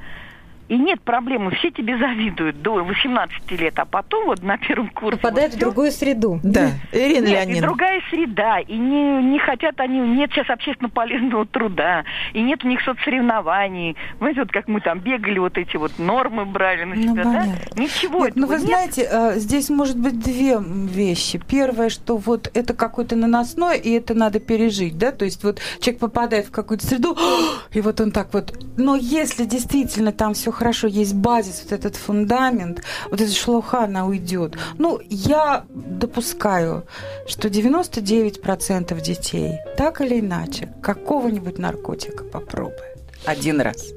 и 0.68 0.76
нет 0.76 1.00
проблемы, 1.02 1.50
все 1.52 1.70
тебе 1.70 1.96
завидуют 1.98 2.60
до 2.62 2.82
18 2.84 3.50
лет, 3.60 3.78
а 3.78 3.84
потом 3.84 4.26
вот 4.26 4.42
на 4.42 4.58
первом 4.58 4.90
курсе... 4.90 5.16
Попадает 5.18 5.50
вот 5.52 5.56
в 5.56 5.60
другую 5.60 5.92
среду. 5.92 6.40
Да, 6.42 6.70
Ирина 6.92 7.26
нет, 7.26 7.28
и 7.28 7.32
Леонидовна. 7.32 7.66
другая 7.68 8.00
среда, 8.10 8.60
и 8.60 8.76
не, 8.76 9.22
не 9.22 9.38
хотят 9.38 9.78
они, 9.80 9.98
нет 10.00 10.30
сейчас 10.32 10.48
общественно 10.50 10.88
полезного 10.88 11.46
труда, 11.46 12.04
и 12.32 12.40
нет 12.42 12.64
у 12.64 12.68
них 12.68 12.80
соцсоревнований. 12.82 13.96
Знаете, 14.18 14.40
вот 14.40 14.52
как 14.52 14.68
мы 14.68 14.80
там 14.80 15.00
бегали, 15.00 15.38
вот 15.38 15.56
эти 15.58 15.76
вот 15.76 15.98
нормы 15.98 16.44
брали 16.44 16.84
на 16.84 16.94
Ну, 16.94 17.02
себя, 17.02 17.24
да? 17.24 17.32
понятно. 17.32 17.80
Ничего 17.80 18.24
Нет, 18.26 18.36
ну 18.36 18.46
этого 18.46 18.56
вы 18.56 18.60
нет. 18.62 18.68
знаете, 18.68 19.08
э, 19.10 19.38
здесь 19.38 19.68
может 19.70 19.98
быть 19.98 20.18
две 20.18 20.58
вещи. 20.60 21.40
Первое, 21.48 21.88
что 21.88 22.16
вот 22.16 22.50
это 22.54 22.74
какой-то 22.74 23.16
наносной, 23.16 23.78
и 23.78 23.90
это 23.92 24.14
надо 24.14 24.40
пережить, 24.40 24.98
да, 24.98 25.12
то 25.12 25.24
есть 25.24 25.44
вот 25.44 25.60
человек 25.80 26.00
попадает 26.00 26.46
в 26.46 26.50
какую-то 26.50 26.86
среду, 26.86 27.16
и 27.72 27.80
вот 27.80 28.00
он 28.00 28.10
так 28.10 28.32
вот. 28.32 28.52
Но 28.76 28.96
если 28.96 29.44
действительно 29.44 30.12
там 30.12 30.34
все 30.34 30.50
хорошо, 30.56 30.86
есть 30.86 31.14
базис, 31.14 31.62
вот 31.62 31.72
этот 31.72 31.96
фундамент, 31.96 32.82
вот 33.10 33.20
эта 33.20 33.30
шелуха, 33.30 33.84
она 33.84 34.06
уйдет. 34.06 34.56
Ну, 34.78 35.00
я 35.08 35.64
допускаю, 35.68 36.86
что 37.26 37.48
99% 37.48 39.00
детей 39.00 39.58
так 39.76 40.00
или 40.00 40.20
иначе 40.20 40.72
какого-нибудь 40.82 41.58
наркотика 41.58 42.24
попробуют 42.24 42.96
один 43.24 43.60
раз. 43.60 43.92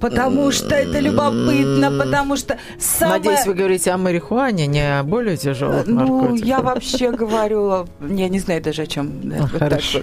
Потому 0.00 0.50
что 0.52 0.74
это 0.74 0.98
любопытно, 1.00 1.90
потому 1.98 2.36
что 2.36 2.58
самое... 2.78 3.18
Надеюсь, 3.18 3.46
вы 3.46 3.54
говорите 3.54 3.90
о 3.90 3.98
марихуане, 3.98 4.66
не 4.66 4.98
о 4.98 5.02
более 5.02 5.36
тяжелых 5.36 5.86
Ну, 5.86 5.94
наркотиках. 6.20 6.48
я 6.48 6.60
вообще 6.60 7.10
говорю, 7.22 7.86
я 8.00 8.28
не 8.28 8.38
знаю 8.38 8.62
даже 8.62 8.82
о 8.82 8.86
чем. 8.86 9.10
А, 9.38 9.46
хорошо. 9.46 10.00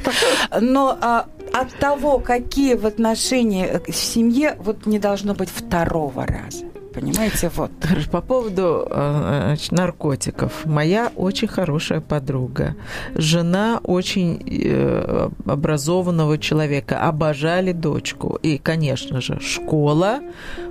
Но 0.60 0.98
а, 1.02 1.26
от 1.54 1.74
того, 1.80 2.20
какие 2.20 2.76
в 2.76 2.86
отношении 2.86 3.82
в 3.90 3.96
семье, 3.96 4.56
вот 4.60 4.86
не 4.86 5.00
должно 5.00 5.34
быть 5.34 5.50
второго 5.50 6.26
раза. 6.26 6.66
Понимаете, 7.00 7.52
вот. 7.56 7.70
По 8.12 8.22
поводу 8.22 8.88
э, 8.90 9.42
значит, 9.50 9.72
наркотиков. 9.72 10.66
Моя 10.66 11.12
очень 11.16 11.48
хорошая 11.48 12.02
подруга, 12.02 12.76
жена 13.14 13.80
очень 13.84 14.42
э, 14.44 15.30
образованного 15.46 16.40
человека, 16.40 17.00
обожали 17.04 17.72
дочку. 17.72 18.40
И, 18.42 18.58
конечно 18.58 19.22
же, 19.22 19.40
школа, 19.40 20.22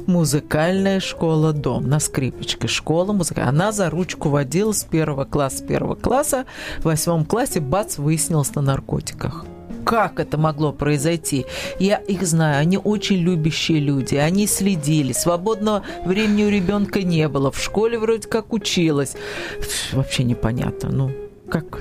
музыкальная 0.09 0.99
школа, 0.99 1.53
дом 1.53 1.89
на 1.89 2.01
скрипочке. 2.01 2.67
Школа 2.67 3.13
музыкальная. 3.13 3.51
Она 3.51 3.71
за 3.71 3.89
ручку 3.89 4.29
водила 4.29 4.73
с 4.73 4.83
первого 4.83 5.27
класса, 5.27 5.59
с 5.59 5.63
первого 5.63 5.95
класса. 5.95 6.45
В 6.79 6.87
восьмом 6.87 7.25
классе, 7.25 7.61
бац, 7.61 7.99
выяснилось 7.99 8.53
на 8.57 8.63
наркотиках 8.63 9.47
как 9.87 10.19
это 10.19 10.37
могло 10.37 10.73
произойти. 10.73 11.47
Я 11.79 11.99
их 11.99 12.27
знаю, 12.27 12.61
они 12.61 12.77
очень 12.77 13.19
любящие 13.19 13.79
люди, 13.79 14.17
они 14.17 14.49
следили, 14.49 15.13
свободного 15.13 15.85
времени 16.05 16.45
у 16.45 16.51
ребенка 16.51 17.03
не 17.03 17.29
было, 17.29 17.53
в 17.53 17.63
школе 17.63 17.97
вроде 17.97 18.29
как 18.29 18.53
училась. 18.53 19.15
Вообще 19.93 20.25
непонятно, 20.25 20.91
ну 20.91 21.11
как 21.49 21.79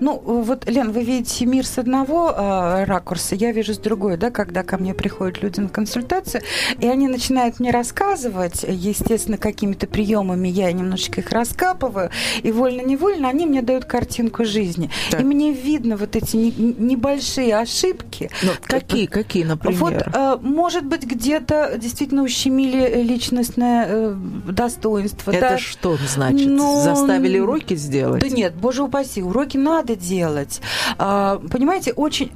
Ну, 0.00 0.18
вот, 0.24 0.68
Лен, 0.68 0.92
вы 0.92 1.04
видите 1.04 1.46
мир 1.46 1.66
с 1.66 1.78
одного 1.78 2.30
э, 2.30 2.84
ракурса, 2.84 3.34
я 3.34 3.52
вижу 3.52 3.74
с 3.74 3.78
другой, 3.78 4.16
да, 4.16 4.30
когда 4.30 4.62
ко 4.62 4.78
мне 4.78 4.94
приходят 4.94 5.42
люди 5.42 5.60
на 5.60 5.68
консультацию, 5.68 6.42
и 6.78 6.86
они 6.86 7.08
начинают 7.08 7.60
мне 7.60 7.70
рассказывать, 7.70 8.64
естественно, 8.66 9.38
какими-то 9.38 9.86
приемами 9.86 10.48
я 10.48 10.70
немножечко 10.72 11.20
их 11.20 11.30
раскапываю, 11.30 12.10
и 12.42 12.52
вольно-невольно 12.52 13.28
они 13.28 13.46
мне 13.46 13.62
дают 13.62 13.84
картинку 13.84 14.44
жизни. 14.44 14.90
Так. 15.10 15.20
И 15.20 15.24
мне 15.24 15.52
видно 15.52 15.96
вот 15.96 16.16
эти 16.16 16.36
не- 16.36 16.74
небольшие 16.78 17.56
ошибки. 17.56 18.30
ну, 18.42 18.52
какие, 18.62 19.06
какие, 19.06 19.44
например? 19.44 19.78
Вот, 19.78 19.94
э, 19.94 20.38
может 20.40 20.84
быть, 20.84 21.04
где-то 21.04 21.74
действительно 21.78 22.22
ущемили 22.22 23.02
личностное 23.02 23.86
э, 23.88 24.14
достоинство. 24.48 25.30
это 25.30 25.40
да. 25.40 25.58
что 25.58 25.96
значит? 26.08 26.48
Ну, 26.48 26.80
Заставили 26.82 27.38
уроки 27.38 27.74
сделать? 27.74 28.22
Да 28.22 28.28
нет, 28.28 28.54
боже 28.54 28.82
упаси, 28.82 29.22
уроки 29.22 29.56
надо 29.64 29.96
делать. 29.96 30.60
А, 30.98 31.40
понимаете, 31.50 31.92
очень 31.92 32.30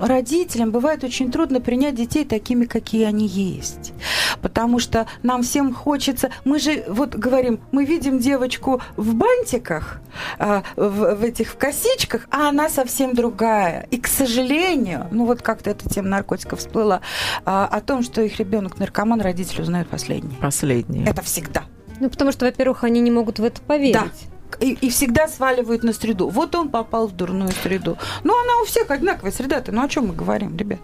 родителям 0.00 0.70
бывает 0.70 1.04
очень 1.04 1.30
трудно 1.30 1.60
принять 1.60 1.96
детей 1.96 2.24
такими, 2.24 2.64
какие 2.64 3.04
они 3.04 3.26
есть. 3.26 3.92
Потому 4.40 4.78
что 4.78 5.06
нам 5.22 5.42
всем 5.42 5.74
хочется... 5.74 6.30
Мы 6.44 6.58
же 6.58 6.84
вот 6.88 7.14
говорим, 7.14 7.60
мы 7.72 7.84
видим 7.84 8.18
девочку 8.18 8.80
в 8.96 9.14
бантиках, 9.14 10.00
а, 10.38 10.62
в, 10.76 11.16
в 11.16 11.24
этих 11.24 11.48
в 11.48 11.58
косичках, 11.58 12.26
а 12.30 12.48
она 12.48 12.68
совсем 12.68 13.14
другая. 13.14 13.86
И, 13.90 13.98
к 13.98 14.06
сожалению, 14.06 15.08
ну 15.10 15.26
вот 15.26 15.42
как-то 15.42 15.70
эта 15.70 15.88
тема 15.88 16.08
наркотиков 16.08 16.60
всплыла, 16.60 17.00
а, 17.44 17.66
о 17.66 17.80
том, 17.80 18.02
что 18.02 18.22
их 18.22 18.38
ребенок 18.38 18.78
наркоман, 18.78 19.20
родители 19.20 19.62
узнают 19.62 19.88
последние. 19.88 20.38
Последние. 20.40 21.06
Это 21.06 21.22
всегда. 21.22 21.64
Ну, 22.00 22.08
потому 22.08 22.30
что, 22.30 22.44
во-первых, 22.46 22.84
они 22.84 23.00
не 23.00 23.10
могут 23.10 23.40
в 23.40 23.44
это 23.44 23.60
поверить. 23.60 24.28
И, 24.60 24.72
и 24.72 24.90
всегда 24.90 25.28
сваливают 25.28 25.82
на 25.82 25.92
среду. 25.92 26.28
Вот 26.28 26.54
он 26.54 26.68
попал 26.68 27.06
в 27.06 27.12
дурную 27.12 27.50
среду. 27.62 27.96
Ну, 28.24 28.34
она 28.40 28.62
у 28.62 28.64
всех 28.64 28.90
одинаковая 28.90 29.32
среда-то. 29.32 29.72
Ну, 29.72 29.82
о 29.82 29.88
чем 29.88 30.08
мы 30.08 30.14
говорим, 30.14 30.56
ребят? 30.56 30.80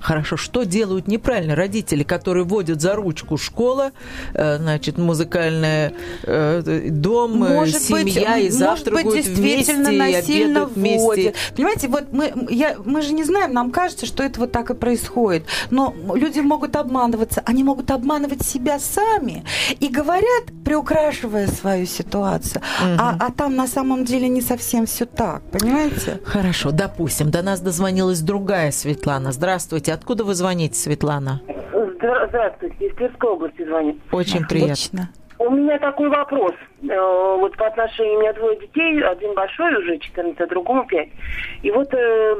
Хорошо, 0.00 0.36
что 0.36 0.64
делают 0.64 1.08
неправильно 1.08 1.54
родители, 1.54 2.02
которые 2.02 2.44
водят 2.44 2.80
за 2.80 2.94
ручку 2.94 3.36
школа, 3.36 3.92
э, 4.34 4.58
значит, 4.58 4.98
музыкальный 4.98 5.92
э, 6.22 6.88
дом, 6.90 7.38
Может 7.38 7.90
быть, 7.90 8.12
семья, 8.12 8.38
и 8.38 8.44
может 8.44 8.58
завтракают 8.58 9.06
быть, 9.06 9.24
действительно 9.24 9.90
вместе, 9.90 10.16
насильно 10.16 10.64
вместе. 10.66 10.98
вводят. 10.98 11.34
Понимаете, 11.56 11.88
вот 11.88 12.04
мы, 12.12 12.32
я, 12.50 12.76
мы 12.84 13.02
же 13.02 13.12
не 13.12 13.24
знаем, 13.24 13.52
нам 13.52 13.70
кажется, 13.70 14.06
что 14.06 14.22
это 14.22 14.40
вот 14.40 14.52
так 14.52 14.70
и 14.70 14.74
происходит. 14.74 15.44
Но 15.70 15.94
люди 16.14 16.40
могут 16.40 16.76
обманываться, 16.76 17.42
они 17.44 17.64
могут 17.64 17.90
обманывать 17.90 18.42
себя 18.42 18.78
сами 18.78 19.44
и 19.80 19.88
говорят, 19.88 20.44
приукрашивая 20.64 21.46
свою 21.46 21.86
ситуацию. 21.86 22.62
А, 22.98 23.16
а 23.18 23.32
там 23.32 23.56
на 23.56 23.66
самом 23.66 24.04
деле 24.04 24.28
не 24.28 24.40
совсем 24.40 24.86
все 24.86 25.06
так, 25.06 25.42
понимаете? 25.50 26.20
Хорошо, 26.24 26.70
допустим, 26.70 27.30
до 27.30 27.42
нас 27.42 27.60
дозвонилась 27.60 28.20
другая 28.20 28.72
Светлана. 28.72 29.32
Здравствуйте, 29.32 29.87
откуда 29.90 30.24
вы 30.24 30.34
звоните, 30.34 30.74
Светлана? 30.74 31.40
Здра- 31.72 32.28
Здравствуйте, 32.28 32.86
из 32.86 32.94
Тверской 32.96 33.30
области 33.30 33.64
звоню. 33.64 33.96
Очень 34.12 34.44
приятно. 34.46 34.72
Отлично. 34.72 35.08
У 35.40 35.50
меня 35.50 35.78
такой 35.78 36.08
вопрос. 36.08 36.52
Э, 36.82 37.36
Вот 37.40 37.56
по 37.56 37.66
отношению, 37.68 38.18
у 38.18 38.20
меня 38.22 38.32
двое 38.32 38.58
детей, 38.58 39.00
один 39.02 39.34
большой 39.34 39.72
уже, 39.78 39.98
14, 39.98 40.40
а 40.40 40.46
другому 40.48 40.84
5. 40.86 41.08
И 41.62 41.70
вот 41.70 41.92
э, 41.94 42.32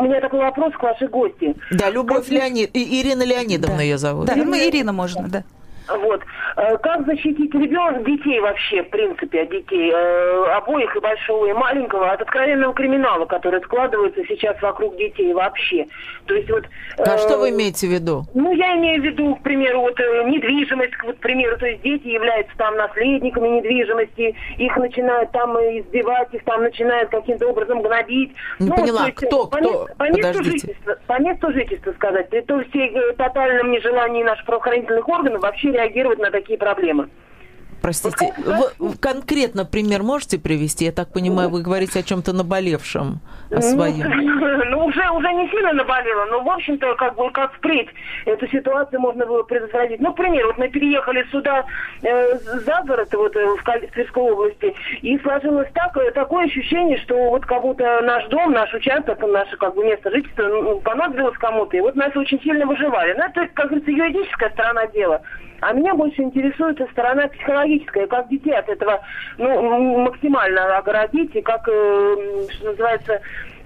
у 0.00 0.02
меня 0.02 0.20
такой 0.20 0.40
вопрос 0.40 0.72
к 0.74 0.82
вашей 0.82 1.06
гости. 1.08 1.54
Да, 1.70 1.88
Любовь 1.90 2.28
Леонид... 2.28 2.70
и- 2.74 3.00
Ирина 3.00 3.22
Леонидовна 3.24 3.76
Да. 3.76 3.82
ее 3.82 3.96
зовут. 3.98 4.26
Да, 4.26 4.34
ну, 4.36 4.54
Ирина 4.56 4.92
можно, 4.92 5.28
да. 5.28 5.44
Вот. 5.88 6.22
Э, 6.56 6.76
Как 6.78 7.04
защитить 7.06 7.54
ребенка, 7.54 8.02
детей 8.04 8.40
вообще, 8.40 8.82
в 8.82 8.90
принципе, 8.90 9.42
от 9.42 9.50
детей, 9.50 9.90
э, 9.92 10.44
обоих, 10.56 10.94
и 10.96 11.00
большого, 11.00 11.46
и 11.46 11.52
маленького, 11.52 12.10
от 12.10 12.22
откровенного 12.22 12.72
криминала, 12.74 13.24
который 13.26 13.60
складывается 13.62 14.22
сейчас 14.28 14.60
вокруг 14.62 14.96
детей 14.96 15.32
вообще. 15.32 15.86
То 16.26 16.34
есть 16.34 16.50
вот... 16.50 16.64
А 16.98 17.14
э, 17.14 17.18
что 17.18 17.38
вы 17.38 17.50
имеете 17.50 17.86
в 17.86 17.90
виду? 17.90 18.24
Ну, 18.34 18.52
я 18.52 18.76
имею 18.76 19.00
в 19.02 19.04
виду, 19.04 19.34
к 19.36 19.42
примеру, 19.42 19.80
вот 19.80 19.98
э, 19.98 20.24
недвижимость, 20.24 20.92
вот, 21.04 21.16
к 21.16 21.20
примеру, 21.20 21.58
то 21.58 21.66
есть 21.66 21.82
дети 21.82 22.08
являются 22.08 22.56
там 22.56 22.76
наследниками 22.76 23.48
недвижимости, 23.48 24.34
их 24.58 24.76
начинают 24.76 25.32
там 25.32 25.56
избивать, 25.56 26.32
их 26.32 26.44
там 26.44 26.62
начинают 26.62 27.10
каким-то 27.10 27.48
образом 27.48 27.82
гнобить. 27.82 28.32
Не 28.58 28.68
Ну, 28.68 28.76
поняла, 28.76 29.06
есть, 29.06 29.16
кто, 29.16 29.46
по 29.46 29.56
кто? 29.56 29.88
По 29.98 30.04
месту, 30.04 30.22
Подождите. 30.22 30.66
жительства, 30.68 30.98
по 31.06 31.20
месту 31.20 31.52
жительства 31.52 31.92
сказать, 31.92 32.28
при 32.30 32.40
том 32.42 32.64
всей 32.66 32.92
тотальном 33.16 33.70
нежелании 33.70 34.22
наших 34.22 34.44
правоохранительных 34.46 35.08
органов 35.08 35.42
вообще 35.42 35.71
реагировать 35.72 36.18
на 36.18 36.30
такие 36.30 36.58
проблемы. 36.58 37.08
Простите, 37.82 38.32
Вот, 38.38 38.74
вы 38.78 38.96
конкретно 38.96 39.64
пример 39.64 40.02
можете 40.02 40.38
привести? 40.38 40.84
Я 40.84 40.92
так 40.92 41.12
понимаю, 41.12 41.48
вы 41.50 41.62
говорите 41.62 41.98
о 41.98 42.02
чем-то 42.02 42.32
наболевшем, 42.32 43.18
о 43.50 43.60
своем. 43.60 44.08
Ну, 44.08 44.64
ну, 44.70 44.86
уже, 44.86 45.10
уже 45.10 45.32
не 45.32 45.48
сильно 45.50 45.72
наболело, 45.72 46.26
но, 46.26 46.42
в 46.42 46.48
общем-то, 46.48 46.94
как 46.94 47.16
бы, 47.16 47.30
как 47.32 47.52
впредь 47.54 47.88
эту 48.24 48.46
ситуацию 48.48 49.00
можно 49.00 49.26
было 49.26 49.42
предотвратить. 49.42 50.00
Ну, 50.00 50.12
к 50.12 50.16
примеру, 50.16 50.48
вот 50.48 50.58
мы 50.58 50.68
переехали 50.68 51.26
сюда 51.32 51.64
э, 52.02 52.38
за 52.38 52.82
город, 52.86 53.08
вот, 53.14 53.34
э, 53.34 53.46
в 53.56 53.62
Каль- 53.64 53.88
в 53.88 53.92
Тверской 53.92 54.22
области, 54.22 54.74
и 55.02 55.18
сложилось 55.18 55.68
так, 55.74 55.96
э, 55.96 56.12
такое 56.12 56.46
ощущение, 56.46 56.98
что 56.98 57.30
вот 57.30 57.44
как 57.46 57.62
будто 57.62 58.00
наш 58.02 58.28
дом, 58.28 58.52
наш 58.52 58.72
участок, 58.72 59.20
наше, 59.26 59.56
как 59.56 59.74
бы, 59.74 59.84
место 59.84 60.10
жительства 60.10 60.44
ну, 60.44 60.80
понадобилось 60.80 61.36
кому-то, 61.38 61.76
и 61.76 61.80
вот 61.80 61.96
нас 61.96 62.16
очень 62.16 62.40
сильно 62.42 62.64
выживали. 62.64 63.14
Ну, 63.14 63.24
это, 63.24 63.48
как 63.52 63.66
говорится, 63.66 63.90
юридическая 63.90 64.50
сторона 64.50 64.86
дела. 64.86 65.20
А 65.62 65.72
меня 65.72 65.94
больше 65.94 66.22
интересует 66.22 66.80
сторона 66.90 67.28
психологическая, 67.72 68.06
как 68.06 68.28
детей 68.28 68.54
от 68.54 68.68
этого 68.68 69.00
ну, 69.38 69.98
максимально 70.04 70.76
огородить, 70.76 71.34
и 71.34 71.40
как, 71.40 71.66
э, 71.68 72.46
что 72.50 72.70
называется, 72.70 73.20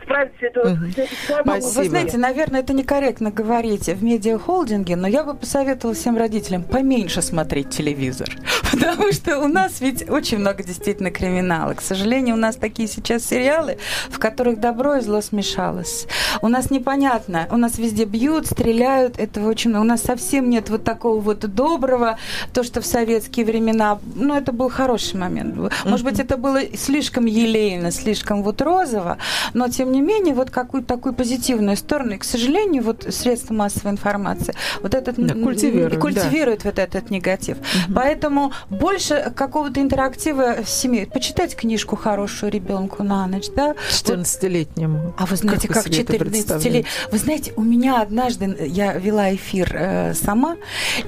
справиться 0.07 0.47
этой 0.47 0.77
ситуацией. 0.77 1.09
Спасибо. 1.43 1.81
Вы 1.83 1.89
знаете, 1.89 2.19
наверное, 2.19 2.61
это 2.61 2.73
некорректно 2.73 3.31
говорить 3.31 3.89
в 3.89 4.03
медиахолдинге, 4.03 4.97
но 4.97 5.09
я 5.09 5.25
бы 5.25 5.35
посоветовала 5.35 5.95
всем 5.95 6.17
родителям 6.17 6.63
поменьше 6.63 7.23
смотреть 7.23 7.71
телевизор. 7.71 8.29
Потому 8.73 9.13
что 9.13 9.41
у 9.41 9.49
нас 9.49 9.81
ведь 9.81 10.09
очень 10.09 10.39
много 10.39 10.63
действительно 10.63 11.11
криминала. 11.11 11.75
К 11.75 11.81
сожалению, 11.81 12.37
у 12.37 12.39
нас 12.39 12.57
такие 12.57 12.89
сейчас 12.89 13.25
сериалы, 13.25 13.79
в 14.09 14.19
которых 14.19 14.61
добро 14.61 14.97
и 14.97 15.01
зло 15.01 15.21
смешалось. 15.21 16.07
У 16.41 16.49
нас 16.49 16.71
непонятно, 16.71 17.49
у 17.51 17.57
нас 17.57 17.79
везде 17.79 18.05
бьют, 18.05 18.47
стреляют, 18.47 19.19
этого 19.19 19.49
очень 19.49 19.71
много. 19.71 19.83
У 19.83 19.89
нас 19.89 20.03
совсем 20.03 20.49
нет 20.49 20.71
вот 20.71 20.85
такого 20.85 21.21
вот 21.21 21.41
доброго, 21.41 22.19
то, 22.53 22.63
что 22.63 22.81
в 22.81 22.87
советские 22.87 23.45
времена, 23.45 23.99
ну, 24.15 24.35
это 24.35 24.53
был 24.53 24.69
хороший 24.69 25.19
момент. 25.19 25.57
Может 25.85 26.05
быть, 26.05 26.21
это 26.21 26.37
было 26.37 26.61
слишком 26.77 27.27
елейно, 27.27 27.91
слишком 27.91 28.43
вот 28.43 28.63
розово, 28.63 29.19
но 29.55 29.69
тем 29.69 29.93
не 29.93 29.96
менее, 30.03 30.35
вот 30.35 30.51
какую-то 30.51 30.89
такую 30.89 31.15
позитивную 31.15 31.77
сторону. 31.77 32.15
И, 32.15 32.19
к 32.19 32.25
сожалению, 32.25 32.83
вот 32.83 33.07
средства 33.11 33.55
массовой 33.55 33.93
информации 33.93 34.55
вот 34.83 34.95
этот 34.95 35.17
Да, 35.17 35.35
м, 35.35 35.43
культивируют, 35.43 36.63
да. 36.63 36.71
вот 36.71 36.79
этот 36.79 37.11
негатив. 37.11 37.59
Поэтому 37.95 38.53
больше 38.71 39.33
какого-то 39.35 39.81
интерактива 39.81 40.57
в 40.63 40.69
семье. 40.69 41.07
Почитать 41.07 41.57
книжку 41.57 41.97
хорошую 41.97 42.53
ребенку 42.53 43.03
на 43.03 43.27
ночь, 43.27 43.47
да? 43.55 43.69
Вот 43.69 43.77
14-летнему. 43.91 45.15
а 45.17 45.27
вы 45.27 45.37
знаете, 45.37 45.69
как, 45.69 45.85
себе 45.85 46.01
это 46.03 46.13
14 46.13 46.19
представляете? 46.31 46.71
лет? 46.71 46.87
Вы 47.13 47.19
знаете, 47.19 47.53
у 47.57 47.63
меня 47.63 48.01
однажды 48.03 48.57
я 48.67 48.93
вела 48.95 49.35
эфир 49.35 49.71
э, 49.75 50.15
сама, 50.15 50.57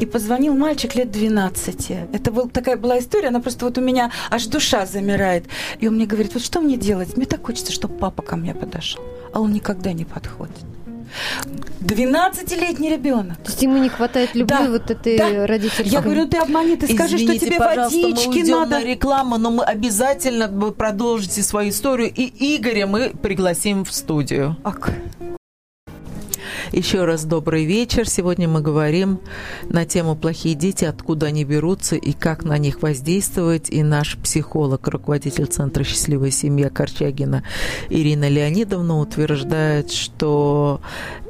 и 0.01 0.07
позвонил 0.07 0.55
мальчик 0.55 0.95
лет 0.95 1.11
12. 1.11 1.91
Это 2.13 2.31
был, 2.33 2.49
такая 2.49 2.77
была 2.77 2.99
история, 2.99 3.29
она 3.29 3.41
просто 3.41 3.65
вот 3.65 3.79
у 3.79 3.81
меня 3.81 4.11
аж 4.31 4.47
душа 4.47 4.87
замирает. 4.87 5.45
И 5.81 5.89
он 5.89 5.95
мне 5.95 6.07
говорит, 6.07 6.35
вот 6.35 6.43
что 6.43 6.61
мне 6.61 6.77
делать? 6.77 7.17
Мне 7.17 7.27
так 7.27 7.45
хочется, 7.45 7.73
чтобы 7.73 7.95
папа 7.99 8.23
ко 8.23 8.37
мне 8.37 8.55
подошел. 8.55 8.78
А 9.33 9.41
он 9.41 9.53
никогда 9.53 9.93
не 9.93 10.05
подходит. 10.05 10.57
12-летний 11.81 12.91
ребенок. 12.91 13.39
То 13.39 13.51
есть 13.51 13.63
ему 13.63 13.79
не 13.79 13.89
хватает 13.89 14.35
любви 14.35 14.55
Да, 14.59 14.71
вот 14.71 14.91
этой 14.91 15.17
да. 15.17 15.47
родительской. 15.47 15.87
Я 15.87 16.01
говорю, 16.03 16.23
«Ну, 16.23 16.29
ты 16.29 16.37
обмани, 16.39 16.77
ты 16.77 16.87
скажи, 16.93 17.17
что 17.17 17.27
Извините, 17.27 17.47
тебе 17.47 17.57
пожалуйста, 17.59 17.97
мы 17.99 18.11
водички 18.11 18.29
уйдем 18.29 18.59
надо. 18.61 18.71
на 18.79 18.85
рекламу, 18.85 19.39
но 19.39 19.51
мы 19.51 19.65
обязательно 19.65 20.49
продолжите 20.73 21.43
свою 21.43 21.71
историю. 21.71 22.13
И 22.15 22.57
Игоря 22.57 22.87
мы 22.87 23.11
пригласим 23.11 23.85
в 23.85 23.93
студию. 23.93 24.57
Ак. 24.65 24.93
Еще 26.73 27.05
раз 27.05 27.25
добрый 27.25 27.65
вечер. 27.65 28.09
Сегодня 28.09 28.47
мы 28.49 28.61
говорим 28.61 29.21
на 29.69 29.85
тему 29.87 30.17
«Плохие 30.17 30.55
дети. 30.55 30.85
Откуда 30.85 31.27
они 31.27 31.45
берутся 31.45 31.97
и 31.97 32.13
как 32.13 32.45
на 32.45 32.59
них 32.59 32.83
воздействовать». 32.83 33.71
И 33.71 33.83
наш 33.83 34.17
психолог, 34.19 34.87
руководитель 34.89 35.47
Центра 35.47 35.83
«Счастливая 35.85 36.31
семья» 36.31 36.69
Корчагина 36.69 37.43
Ирина 37.89 38.29
Леонидовна 38.29 38.99
утверждает, 38.99 39.91
что 39.91 40.81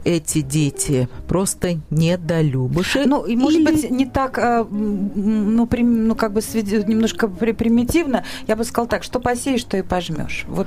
эти 0.04 0.40
дети 0.40 1.08
просто 1.28 1.80
недолюбыши. 1.90 3.04
Ну, 3.06 3.24
и 3.24 3.36
может 3.36 3.60
Или- 3.60 3.66
быть, 3.70 3.90
не 3.90 4.06
так, 4.06 4.38
а, 4.38 4.64
ну, 4.68 5.66
прим- 5.66 6.08
ну, 6.08 6.14
как 6.14 6.32
бы 6.32 6.40
немножко 6.40 7.28
при- 7.28 7.52
примитивно. 7.52 8.24
Я 8.46 8.56
бы 8.56 8.64
сказала 8.64 8.88
так, 8.88 9.02
что 9.04 9.20
посеешь, 9.20 9.64
то 9.64 9.76
и 9.76 9.82
пожмешь. 9.82 10.46
Вот. 10.48 10.66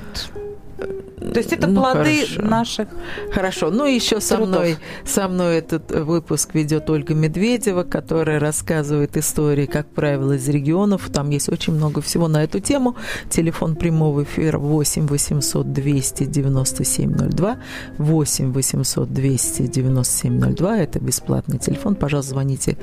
То 1.32 1.38
есть 1.38 1.52
это 1.52 1.66
Ну, 1.68 1.80
плоды 1.80 2.26
хорошо. 2.26 2.42
наших. 2.42 2.88
Хорошо. 3.32 3.70
Ну, 3.70 3.86
еще 3.86 4.20
со 4.20 4.38
мной, 4.38 4.76
со 5.04 5.28
мной 5.28 5.58
этот 5.58 5.90
выпуск 5.90 6.54
ведет 6.54 6.90
Ольга 6.90 7.14
Медведева, 7.14 7.84
которая 7.84 8.40
рассказывает 8.40 9.16
истории, 9.16 9.66
как 9.66 9.86
правило, 9.86 10.32
из 10.32 10.48
регионов. 10.48 11.08
Там 11.12 11.30
есть 11.30 11.48
очень 11.48 11.74
много 11.74 12.00
всего 12.00 12.28
на 12.28 12.42
эту 12.42 12.60
тему. 12.60 12.96
Телефон 13.30 13.76
прямого 13.76 14.24
эфира 14.24 14.58
8 14.58 15.06
800 15.06 15.72
297 15.72 17.30
02. 17.30 17.56
8 17.98 18.52
800 18.52 19.12
297 19.12 20.54
02. 20.54 20.78
Это 20.78 20.98
бесплатный 21.00 21.58
телефон. 21.58 21.94
Пожалуйста, 21.94 22.30
звоните 22.32 22.76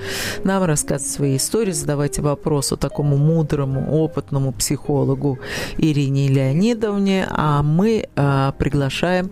нам, 0.43 0.63
рассказывайте 0.63 1.09
свои 1.13 1.37
истории, 1.37 1.71
задавайте 1.71 2.21
вопросы 2.21 2.77
такому 2.77 3.17
мудрому, 3.17 3.91
опытному 4.01 4.53
психологу 4.53 5.39
Ирине 5.77 6.27
Леонидовне. 6.29 7.27
А 7.29 7.61
мы 7.63 7.88
а, 8.15 8.51
приглашаем 8.53 9.31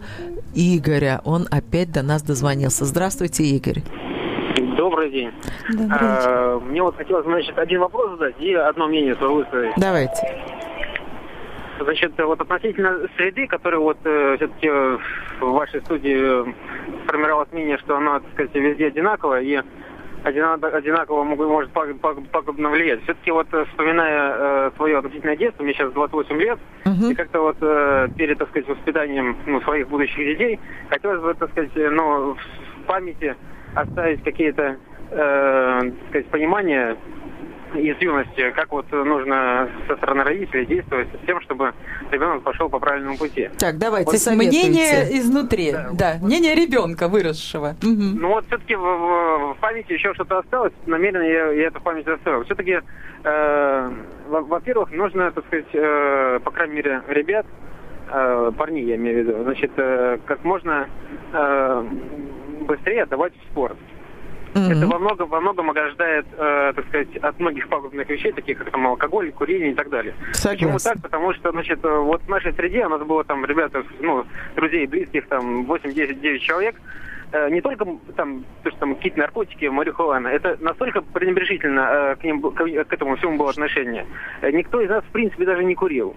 Игоря. 0.56 1.22
Он 1.26 1.48
опять 1.52 1.92
до 1.92 2.04
нас 2.04 2.22
дозвонился. 2.24 2.86
Здравствуйте, 2.86 3.44
Игорь. 3.44 3.84
Добрый 4.76 5.12
день. 5.12 5.32
А, 5.92 6.60
Мне 6.60 6.82
вот 6.82 6.96
хотелось, 6.96 7.26
значит, 7.26 7.58
один 7.58 7.80
вопрос 7.80 8.12
задать 8.12 8.36
и 8.40 8.54
одно 8.54 8.88
мнение 8.88 9.16
свое 9.16 9.34
высказать. 9.34 9.72
Давайте. 9.78 10.44
Значит, 11.80 12.14
вот 12.18 12.42
относительно 12.42 13.08
среды, 13.18 13.46
которая 13.48 13.80
вот 13.80 13.98
все-таки 14.02 14.70
в 15.40 15.52
вашей 15.52 15.82
студии 15.82 16.54
формировалось 17.06 17.52
мнение, 17.52 17.78
что 17.78 17.98
она, 17.98 18.20
так 18.20 18.32
сказать, 18.34 18.56
везде 18.56 18.88
одинаковая 18.88 19.42
и 19.42 19.62
одина- 20.24 20.54
одинаково 20.56 21.24
может 21.24 21.72
паг- 21.72 22.00
паг- 22.00 22.28
пагубно 22.32 22.70
влиять. 22.70 23.04
Все-таки 23.04 23.32
вот 23.32 23.48
э, 23.54 23.66
вспоминая 23.66 24.34
э, 24.68 24.72
свое 24.76 24.98
относительное 24.98 25.38
детство, 25.38 25.64
мне 25.64 25.74
сейчас 25.74 25.92
28 25.94 26.40
лет, 26.40 26.60
Мгм. 26.86 27.12
и 27.12 27.16
как-то 27.16 27.42
вот 27.42 27.58
э, 27.62 28.10
перед, 28.18 28.38
так 28.38 28.50
сказать, 28.50 28.68
воспитанием 28.68 29.38
ну, 29.46 29.62
своих 29.62 29.88
будущих 29.90 30.18
детей 30.18 30.60
хотелось 30.90 31.22
бы, 31.22 31.34
так 31.34 31.52
сказать, 31.52 31.72
э, 31.76 31.90
ну, 31.90 32.34
в 32.36 32.82
памяти 32.88 33.36
оставить 33.74 34.24
какие-то, 34.24 34.78
э, 35.12 35.82
так 35.82 36.10
сказать, 36.10 36.28
понимания 36.28 36.98
из 37.76 38.02
юности, 38.02 38.52
как 38.52 38.72
вот 38.72 38.92
нужно 38.92 39.70
со 39.88 39.96
стороны 39.98 40.24
родителей 40.24 40.66
действовать 40.66 41.08
с 41.22 41.26
тем, 41.26 41.42
чтобы 41.42 41.74
ребенок 42.12 42.44
пошел 42.44 42.70
по 42.70 42.80
правильному 42.80 43.18
пути. 43.18 43.50
Так, 43.60 43.78
давайте 43.78 44.12
Вот 44.12 44.18
советуйте. 44.20 44.60
мнение 44.70 45.20
изнутри, 45.20 45.72
Да. 45.72 45.90
да, 45.94 46.16
мнение 46.22 46.56
ребенка 46.56 47.08
выросшего. 47.08 47.76
Мгм. 47.82 48.18
Ну 48.22 48.30
вот 48.30 48.46
все-таки 48.48 48.76
в, 48.76 48.80
в- 48.82 49.54
в 49.54 49.58
памяти 49.60 49.94
еще 49.94 50.14
что-то 50.14 50.40
осталось, 50.40 50.74
намеренно 50.86 51.24
я, 51.24 51.52
я 51.52 51.68
эту 51.68 51.82
память 51.82 52.08
оставил. 52.08 52.44
Все-таки, 52.46 52.80
во-первых, 54.28 54.92
нужно, 54.92 55.32
так 55.32 55.46
сказать, 55.48 55.66
э, 55.74 56.40
по 56.44 56.52
крайней 56.52 56.76
мере, 56.76 57.02
ребят, 57.08 57.46
э, 58.12 58.52
парней 58.58 58.86
я 58.86 58.96
имею 58.96 59.16
в 59.24 59.28
виду, 59.28 59.44
значит, 59.44 59.72
э, 59.78 60.18
как 60.26 60.44
можно 60.44 60.88
э, 61.34 61.84
быстрее 62.62 63.04
отдавать 63.04 63.34
в 63.34 63.52
спорт. 63.52 63.78
Мгм. 64.58 64.72
Это 64.72 64.88
во 64.88 65.00
многом, 65.00 65.30
во 65.30 65.42
многом 65.42 65.70
ограждает, 65.70 66.26
э, 66.38 66.74
так 66.76 66.88
сказать, 66.88 67.16
от 67.18 67.40
многих 67.40 67.68
пагубных 67.68 68.10
вещей, 68.10 68.32
таких 68.32 68.58
как 68.58 68.72
там 68.72 68.88
алкоголь, 68.88 69.32
курение 69.32 69.72
и 69.72 69.76
так 69.76 69.90
далее. 69.90 70.14
Почему 70.32 70.80
Согласна. 70.80 70.92
так? 70.94 71.02
Потому 71.04 71.34
что, 71.34 71.52
значит, 71.52 71.84
э, 71.84 71.90
вот 71.90 72.22
в 72.22 72.30
нашей 72.30 72.54
среде 72.54 72.86
у 72.86 72.90
нас 72.90 73.02
было 73.02 73.24
там 73.24 73.46
ребята, 73.46 73.84
ну, 74.00 74.26
друзей, 74.56 74.88
близких, 74.88 75.28
там, 75.28 75.66
8, 75.66 75.94
10, 75.94 76.22
9 76.22 76.42
человек, 76.42 76.76
Э, 77.32 77.50
не 77.50 77.62
только 77.62 77.86
там, 78.16 78.46
то, 78.64 78.70
что 78.70 78.80
там 78.80 78.96
какие-то 78.96 79.20
наркотики, 79.20 79.66
марихуана, 79.66 80.28
это 80.28 80.58
настолько 80.62 81.02
пренебрежительно 81.02 81.80
э, 81.82 82.16
к, 82.16 82.24
ним, 82.24 82.42
к, 82.42 82.56
к 82.56 82.94
этому 82.94 83.18
всему 83.18 83.38
было 83.38 83.50
отношение. 83.50 84.06
Э, 84.42 84.52
Никто 84.52 84.80
из 84.80 84.90
нас, 84.90 85.04
в 85.04 85.12
принципе, 85.12 85.46
даже 85.46 85.64
не 85.66 85.76
курил. 85.76 86.16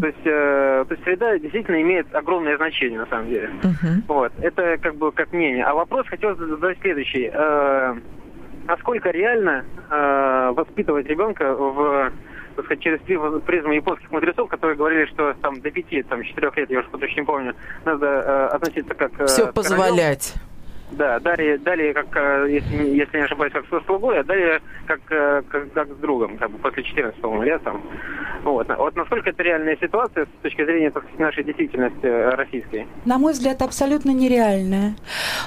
То 0.00 0.06
есть, 0.06 0.18
э, 0.24 0.84
то 0.88 0.94
есть 0.94 1.04
среда 1.04 1.38
действительно 1.38 1.80
имеет 1.82 2.14
огромное 2.14 2.56
значение, 2.56 2.98
на 3.00 3.06
самом 3.06 3.28
деле. 3.28 3.50
мгм. 3.62 4.02
Вот, 4.08 4.32
это 4.40 4.78
как 4.78 4.96
бы 4.96 5.12
как 5.12 5.32
мнение. 5.32 5.64
А 5.64 5.74
вопрос 5.74 6.06
хотел 6.08 6.36
задать 6.36 6.78
следующий. 6.80 7.30
Э, 7.32 7.94
насколько 8.66 9.10
реально 9.10 9.64
э, 9.90 10.52
воспитывать 10.54 11.06
ребенка 11.06 11.54
в 11.54 12.12
так 12.54 12.66
сказать, 12.66 12.82
через 12.82 13.00
при- 13.00 13.40
призму 13.40 13.72
японских 13.72 14.10
мудрецов, 14.10 14.46
которые 14.48 14.76
говорили, 14.76 15.06
что 15.06 15.32
там 15.40 15.60
до 15.62 15.70
пяти, 15.70 16.02
там, 16.02 16.22
четырех 16.22 16.54
лет, 16.58 16.70
я 16.70 16.80
уже 16.80 16.88
точно 16.90 17.20
не 17.20 17.24
помню, 17.26 17.54
надо 17.86 18.06
э, 18.06 18.46
относиться 18.48 18.92
как... 18.94 19.10
э, 19.18 19.24
Все 19.26 19.46
позволять. 19.52 20.34
Да, 20.92 21.20
далее, 21.20 21.58
далее 21.58 21.94
как, 21.94 22.06
э, 22.16 22.46
если, 22.50 22.96
если 22.96 23.18
не 23.18 23.24
ошибаюсь, 23.24 23.52
как 23.52 23.66
со 23.68 23.80
слугой, 23.80 24.20
а 24.20 24.24
далее 24.24 24.60
как, 24.86 25.00
э, 25.10 25.42
как, 25.48 25.72
как 25.72 25.88
с 25.88 25.96
другом, 25.96 26.38
как 26.38 26.50
бы 26.50 26.58
после 26.58 26.82
14 26.82 27.20
по-моему, 27.20 27.42
лет 27.44 27.62
там. 27.62 27.82
Вот. 28.44 28.68
вот 28.68 28.96
насколько 28.96 29.30
это 29.30 29.42
реальная 29.42 29.76
ситуация 29.80 30.26
с 30.26 30.42
точки 30.42 30.64
зрения 30.64 30.90
так 30.90 31.04
нашей 31.18 31.44
действительности 31.44 32.06
э, 32.06 32.30
российской? 32.30 32.86
На 33.04 33.18
мой 33.18 33.32
взгляд, 33.32 33.62
абсолютно 33.62 34.10
нереальное. 34.10 34.94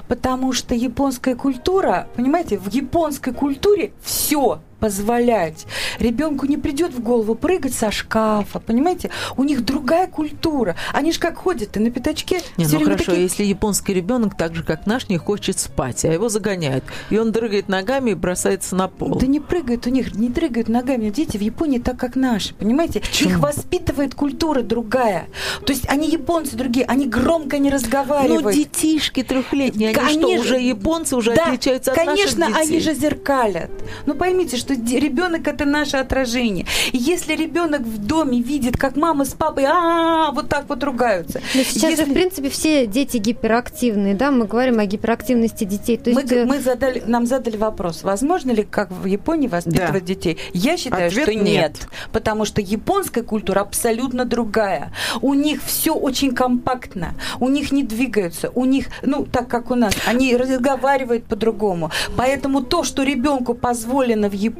Потому 0.07 0.53
что 0.53 0.75
японская 0.75 1.35
культура, 1.35 2.07
понимаете, 2.15 2.57
в 2.57 2.67
японской 2.69 3.33
культуре 3.33 3.91
все 4.01 4.59
позволять. 4.79 5.65
Ребенку 5.99 6.45
не 6.45 6.57
придет 6.57 6.93
в 6.93 7.01
голову 7.01 7.35
прыгать 7.35 7.73
со 7.73 7.91
шкафа, 7.91 8.59
понимаете? 8.59 9.09
У 9.37 9.43
них 9.43 9.63
другая 9.65 10.07
культура. 10.07 10.75
Они 10.93 11.11
же 11.11 11.19
как 11.19 11.37
ходят-то 11.37 11.79
на 11.79 11.91
пятачке. 11.91 12.41
Не, 12.57 12.65
ну 12.67 12.79
хорошо, 12.81 13.05
такие- 13.05 13.23
если 13.23 13.43
японский 13.43 13.93
ребенок 13.93 14.35
так 14.37 14.55
же, 14.55 14.63
как 14.63 14.85
наш, 14.85 15.09
не 15.09 15.17
хочет 15.17 15.59
спать, 15.59 16.05
а 16.05 16.11
его 16.13 16.29
загоняют, 16.29 16.83
и 17.09 17.17
он 17.17 17.31
дрыгает 17.31 17.67
ногами 17.69 18.11
и 18.11 18.13
бросается 18.15 18.75
на 18.75 18.87
пол. 18.87 19.15
Да 19.15 19.25
не 19.27 19.39
прыгают 19.39 19.87
у 19.87 19.89
них, 19.89 20.15
не 20.15 20.29
дрыгают 20.29 20.67
ногами. 20.69 21.09
Дети 21.09 21.37
в 21.37 21.41
Японии 21.41 21.79
так, 21.79 21.97
как 21.97 22.15
наши, 22.15 22.53
понимаете? 22.53 23.01
Их 23.21 23.39
воспитывает 23.39 24.15
культура 24.15 24.61
другая. 24.61 25.27
То 25.65 25.73
есть 25.73 25.87
они 25.89 26.09
японцы 26.09 26.55
другие, 26.55 26.85
они 26.85 27.07
громко 27.07 27.57
не 27.57 27.69
Ну, 27.69 27.75
разговаривают. 27.75 28.55
детишки 28.55 29.23
трехлетние, 29.23 29.89
они, 29.89 29.99
Они 29.99 30.19
что, 30.21 30.31
же- 30.33 30.39
уже 30.39 30.59
японцы, 30.61 31.15
уже 31.15 31.33
да, 31.35 31.45
отличаются 31.45 31.91
от 31.91 31.97
конечно, 31.97 32.47
наших 32.47 32.55
детей? 32.61 32.75
они 32.75 32.79
же 32.81 32.93
зеркалят. 32.93 33.71
Ну 34.05 34.13
поймите, 34.15 34.57
что 34.57 34.64
ребенок 34.73 35.47
это 35.47 35.65
наше 35.65 35.97
отражение. 35.97 36.65
И 36.91 36.97
если 36.97 37.35
ребенок 37.35 37.81
в 37.81 37.97
доме 38.05 38.41
видит, 38.41 38.77
как 38.77 38.95
мама 38.95 39.25
с 39.25 39.33
папой 39.33 39.65
а 39.67 40.31
вот 40.31 40.49
так 40.49 40.65
вот 40.69 40.83
ругаются. 40.83 41.41
Но 41.53 41.63
сейчас 41.63 41.81
же, 41.81 41.89
если- 42.01 42.05
в 42.05 42.13
принципе, 42.13 42.49
все 42.49 42.87
дети 42.87 43.17
гиперактивные, 43.17 44.13
да, 44.15 44.31
мы 44.31 44.45
говорим 44.45 44.79
о 44.79 44.85
гиперактивности 44.85 45.63
детей. 45.63 45.97
То 45.97 46.11
мы, 46.11 46.21
есть, 46.21 46.31
э, 46.31 46.45
мы 46.45 46.59
задали, 46.59 47.03
нам 47.05 47.25
задали 47.25 47.57
вопрос, 47.57 48.03
возможно 48.03 48.51
ли, 48.51 48.63
как 48.63 48.91
в 48.91 49.05
Японии, 49.05 49.47
воспитывать 49.47 49.91
Да. 49.93 49.99
детей? 49.99 50.37
Я 50.53 50.77
считаю, 50.77 51.07
Ответ 51.07 51.23
что 51.23 51.33
нет. 51.35 51.43
нет. 51.45 51.87
Потому 52.11 52.45
что 52.45 52.61
японская 52.61 53.23
культура 53.23 53.61
абсолютно 53.61 54.25
другая. 54.25 54.91
У 55.21 55.33
них 55.33 55.61
все 55.63 55.93
очень 55.93 56.33
компактно. 56.33 57.13
У 57.39 57.49
них 57.49 57.71
не 57.71 57.83
двигаются. 57.83 58.49
У 58.55 58.65
них, 58.65 58.87
ну, 59.03 59.25
так 59.25 59.47
как 59.47 59.71
у 59.71 59.75
нас, 59.75 59.93
они 60.05 60.35
разговаривают 60.35 61.25
по-другому. 61.25 61.91
Поэтому 62.17 62.61
то, 62.61 62.83
что 62.83 63.03
ребенку 63.03 63.53
позволено 63.53 64.29
в 64.29 64.33
Японии, 64.33 64.54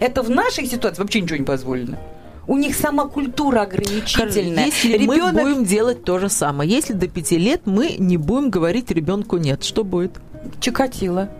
это 0.00 0.22
в 0.22 0.30
нашей 0.30 0.66
ситуации 0.66 1.02
вообще 1.02 1.20
ничего 1.20 1.38
не 1.38 1.44
позволено. 1.44 1.98
У 2.46 2.56
них 2.56 2.74
сама 2.74 3.06
культура 3.06 3.62
ограничительная. 3.62 4.66
Если 4.66 4.98
мы 5.06 5.14
Ребенок 5.16 5.44
будем 5.44 5.64
делать 5.64 6.04
то 6.04 6.18
же 6.18 6.28
самое, 6.28 6.68
если 6.68 6.92
до 6.92 7.06
пяти 7.06 7.38
лет 7.38 7.62
мы 7.66 7.96
не 7.98 8.16
будем 8.16 8.50
говорить 8.50 8.90
ребенку 8.90 9.36
нет, 9.36 9.62
что 9.62 9.84
будет? 9.84 10.20
Чикатило. 10.60 11.30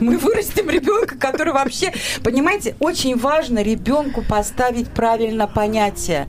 Мы 0.00 0.18
вырастим 0.18 0.68
ребенка, 0.68 1.16
который 1.16 1.52
вообще, 1.52 1.92
понимаете, 2.22 2.74
очень 2.80 3.16
важно 3.16 3.62
ребенку 3.62 4.24
поставить 4.28 4.88
правильно 4.88 5.46
понятие, 5.46 6.28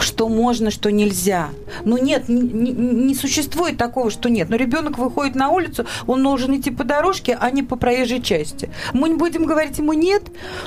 что 0.00 0.28
можно, 0.28 0.70
что 0.70 0.90
нельзя. 0.90 1.48
Ну 1.84 1.96
нет, 1.98 2.28
не, 2.28 2.40
не- 2.72 3.14
существует 3.14 3.76
такого, 3.76 4.10
что 4.10 4.28
нет. 4.28 4.48
Но 4.50 4.56
ребенок 4.56 4.98
выходит 4.98 5.34
на 5.34 5.50
улицу, 5.50 5.86
он 6.06 6.22
должен 6.22 6.56
идти 6.56 6.70
по 6.70 6.84
дорожке, 6.84 7.36
а 7.40 7.50
не 7.50 7.62
по 7.62 7.76
проезжей 7.76 8.22
части. 8.22 8.70
Мы 8.92 9.08
не 9.10 9.14
будем 9.16 9.44
говорить 9.44 9.78
ему 9.78 9.92
нет, 9.92 10.22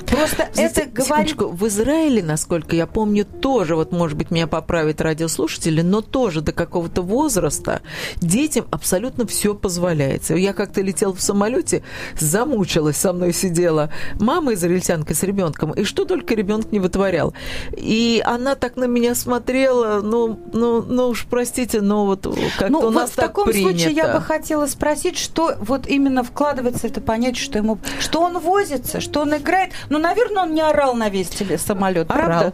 просто 0.08 0.50
Знаете, 0.54 0.82
это 0.82 0.90
говорит. 0.92 1.36
в 1.38 1.68
Израиле, 1.68 2.24
насколько 2.24 2.76
я 2.76 2.88
помню, 2.88 3.26
тоже, 3.26 3.76
вот, 3.76 3.92
может 3.92 4.18
быть, 4.18 4.32
меня 4.32 4.48
поправят 4.48 5.02
радиослушатели, 5.02 5.82
но 5.82 6.02
тоже 6.02 6.42
до 6.42 6.52
какого-то 6.52 7.02
возраста 7.02 7.82
детям 8.22 8.66
абсолютно 8.72 9.26
все 9.28 9.54
позволяется. 9.56 10.36
Я 10.36 10.54
как-то 10.54 10.82
летела 10.82 11.14
в 11.14 11.22
самолете, 11.22 11.84
замучилась, 12.20 12.98
со 12.98 13.14
мной 13.14 13.34
сидела 13.34 13.92
мама 14.20 14.54
израильтянка 14.54 15.14
с 15.14 15.24
ребенком, 15.24 15.72
и 15.72 15.84
что 15.84 16.06
только 16.06 16.34
ребенок 16.36 16.72
не 16.72 16.80
вытворял. 16.80 17.34
И 17.76 18.22
она 18.26 18.56
так 18.56 18.76
на 18.76 18.86
меня 18.86 19.11
смотрела, 19.16 20.02
ну, 20.02 20.40
ну, 20.54 20.82
ну 20.82 21.08
уж 21.10 21.26
простите, 21.30 21.82
но 21.82 22.06
вот 22.06 22.24
как-то 22.58 22.70
Ну, 22.72 22.80
у 22.80 22.82
вот 22.84 22.94
нас 22.94 23.12
в 23.12 23.16
так 23.16 23.28
таком 23.28 23.46
принято. 23.46 23.70
случае 23.72 23.92
я 23.94 24.14
бы 24.14 24.22
хотела 24.22 24.66
спросить, 24.68 25.18
что 25.18 25.54
вот 25.60 25.88
именно 25.88 26.24
вкладывается 26.24 26.88
это 26.88 27.02
понятие, 27.02 27.44
что 27.44 27.58
ему, 27.58 27.78
что 28.00 28.22
он 28.22 28.40
возится, 28.40 29.00
что 29.02 29.22
он 29.22 29.36
играет. 29.36 29.72
Ну, 29.90 29.98
наверное, 30.00 30.44
он 30.44 30.54
не 30.54 30.62
орал 30.62 30.94
на 30.96 31.10
весь 31.10 31.28
теле- 31.30 31.58
самолет, 31.58 32.08
правда? 32.08 32.38
Орал. 32.40 32.54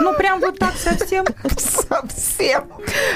Ну, 0.00 0.14
прям 0.14 0.40
вот 0.40 0.58
так 0.58 0.74
совсем. 0.74 1.24
Совсем. 1.58 2.64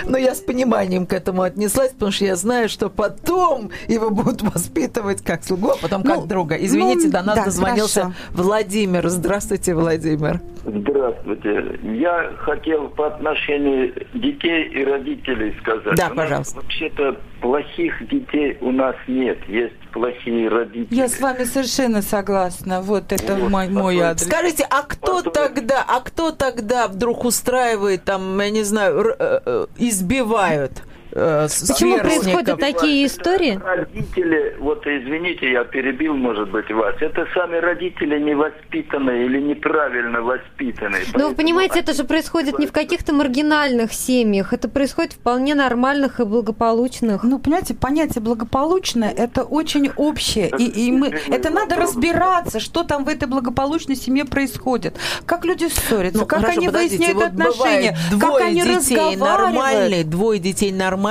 Но 0.04 0.16
я 0.18 0.34
с 0.34 0.40
пониманием 0.40 1.06
к 1.06 1.12
этому 1.12 1.42
отнеслась, 1.42 1.90
потому 1.92 2.10
что 2.12 2.24
я 2.24 2.36
знаю, 2.36 2.68
что 2.68 2.88
потом 2.90 3.70
его 3.88 4.10
будут 4.10 4.42
воспитывать 4.42 5.22
как 5.22 5.44
слугу, 5.44 5.70
а 5.70 5.76
потом 5.76 6.02
как 6.02 6.16
Ну, 6.16 6.26
друга. 6.26 6.54
Извините, 6.56 7.06
ну, 7.06 7.12
до 7.12 7.22
нас 7.22 7.44
дозвонился. 7.44 8.14
Владимир. 8.30 9.08
Здравствуйте, 9.08 9.74
Владимир. 9.74 10.40
Здравствуйте. 10.64 11.78
Я 11.82 12.32
хотел 12.44 12.71
по 12.78 13.06
отношению 13.08 13.92
детей 14.14 14.64
и 14.68 14.84
родителей 14.84 15.54
сказать. 15.60 15.96
Да, 15.96 16.08
У 16.12 16.14
пожалуйста. 16.14 16.56
Вообще-то 16.56 17.16
плохих 17.40 18.06
детей 18.08 18.58
у 18.60 18.70
нас 18.72 18.96
нет. 19.08 19.38
Есть 19.48 19.74
плохие 19.92 20.48
родители. 20.48 20.94
Я 20.94 21.08
с 21.08 21.20
вами 21.20 21.44
совершенно 21.44 22.02
согласна. 22.02 22.80
Вот 22.82 23.12
это 23.12 23.34
Вот, 23.34 23.50
мой, 23.50 23.68
мой 23.68 23.98
адрес. 24.00 24.26
Скажите, 24.26 24.66
а 24.70 24.82
кто 24.82 25.16
Потом- 25.22 25.32
тогда, 25.32 25.84
а 25.86 26.00
кто 26.00 26.30
тогда 26.30 26.88
вдруг 26.88 27.24
устраивает 27.24 28.04
там, 28.04 28.38
я 28.40 28.50
не 28.50 28.62
знаю, 28.62 28.98
р- 28.98 29.16
э, 29.18 29.40
э, 29.44 29.66
избивают 29.78 30.82
э, 31.12 31.48
Почему 31.68 31.98
происходят 31.98 32.58
такие 32.58 33.06
истории? 33.06 33.60
Родители, 33.64 34.56
вот 34.58 34.86
извините, 34.86 35.50
я 35.52 35.64
перебил, 35.64 36.14
может 36.14 36.50
быть, 36.50 36.70
вас. 36.70 36.94
Это 37.00 37.26
сами 37.34 37.56
родители 37.56 38.18
невоспитанные 38.18 39.26
или 39.26 39.40
неправильно 39.40 40.22
воспитанные. 40.22 41.02
Но 41.14 41.18
Ну, 41.20 41.28
вы 41.30 41.34
понимаете, 41.34 41.80
это 41.80 41.92
же 41.94 42.04
происходит 42.04 42.58
не 42.58 42.66
в 42.66 42.72
каких-то 42.72 43.12
маргинальных 43.12 43.92
семьях, 43.92 44.52
это 44.52 44.68
происходит 44.68 45.12
вполне 45.12 45.54
нормальных 45.54 46.20
и 46.20 46.24
благополучных. 46.24 47.22
Ну, 47.24 47.38
понимаете, 47.38 47.74
понятие 47.74 48.22
благополучное 48.22 49.10
это 49.10 49.42
очень 49.42 49.90
общее. 49.96 50.50
И, 50.58 50.86
и 50.86 50.90
мы, 50.92 51.08
это 51.08 51.50
надо 51.50 51.76
разбираться, 51.76 52.60
что 52.60 52.82
там 52.84 53.04
в 53.04 53.08
этой 53.08 53.28
благополучной 53.28 53.96
семье 53.96 54.24
происходит. 54.24 54.96
Как 55.26 55.44
люди 55.44 55.66
ссорятся, 55.68 56.18
Ну, 56.20 56.26
как 56.26 56.40
хорошо, 56.40 56.58
они 56.58 56.68
выясняют 56.68 57.14
вот 57.14 57.24
отношения, 57.26 57.96
как 58.20 58.40
они 58.40 58.60
детей 58.62 58.76
разговаривают. 58.76 59.20
нормальные, 59.20 60.04
двое 60.04 60.38
детей 60.40 60.72
нормальные, 60.72 61.01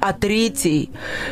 а 0.00 0.12
третий, 0.12 0.90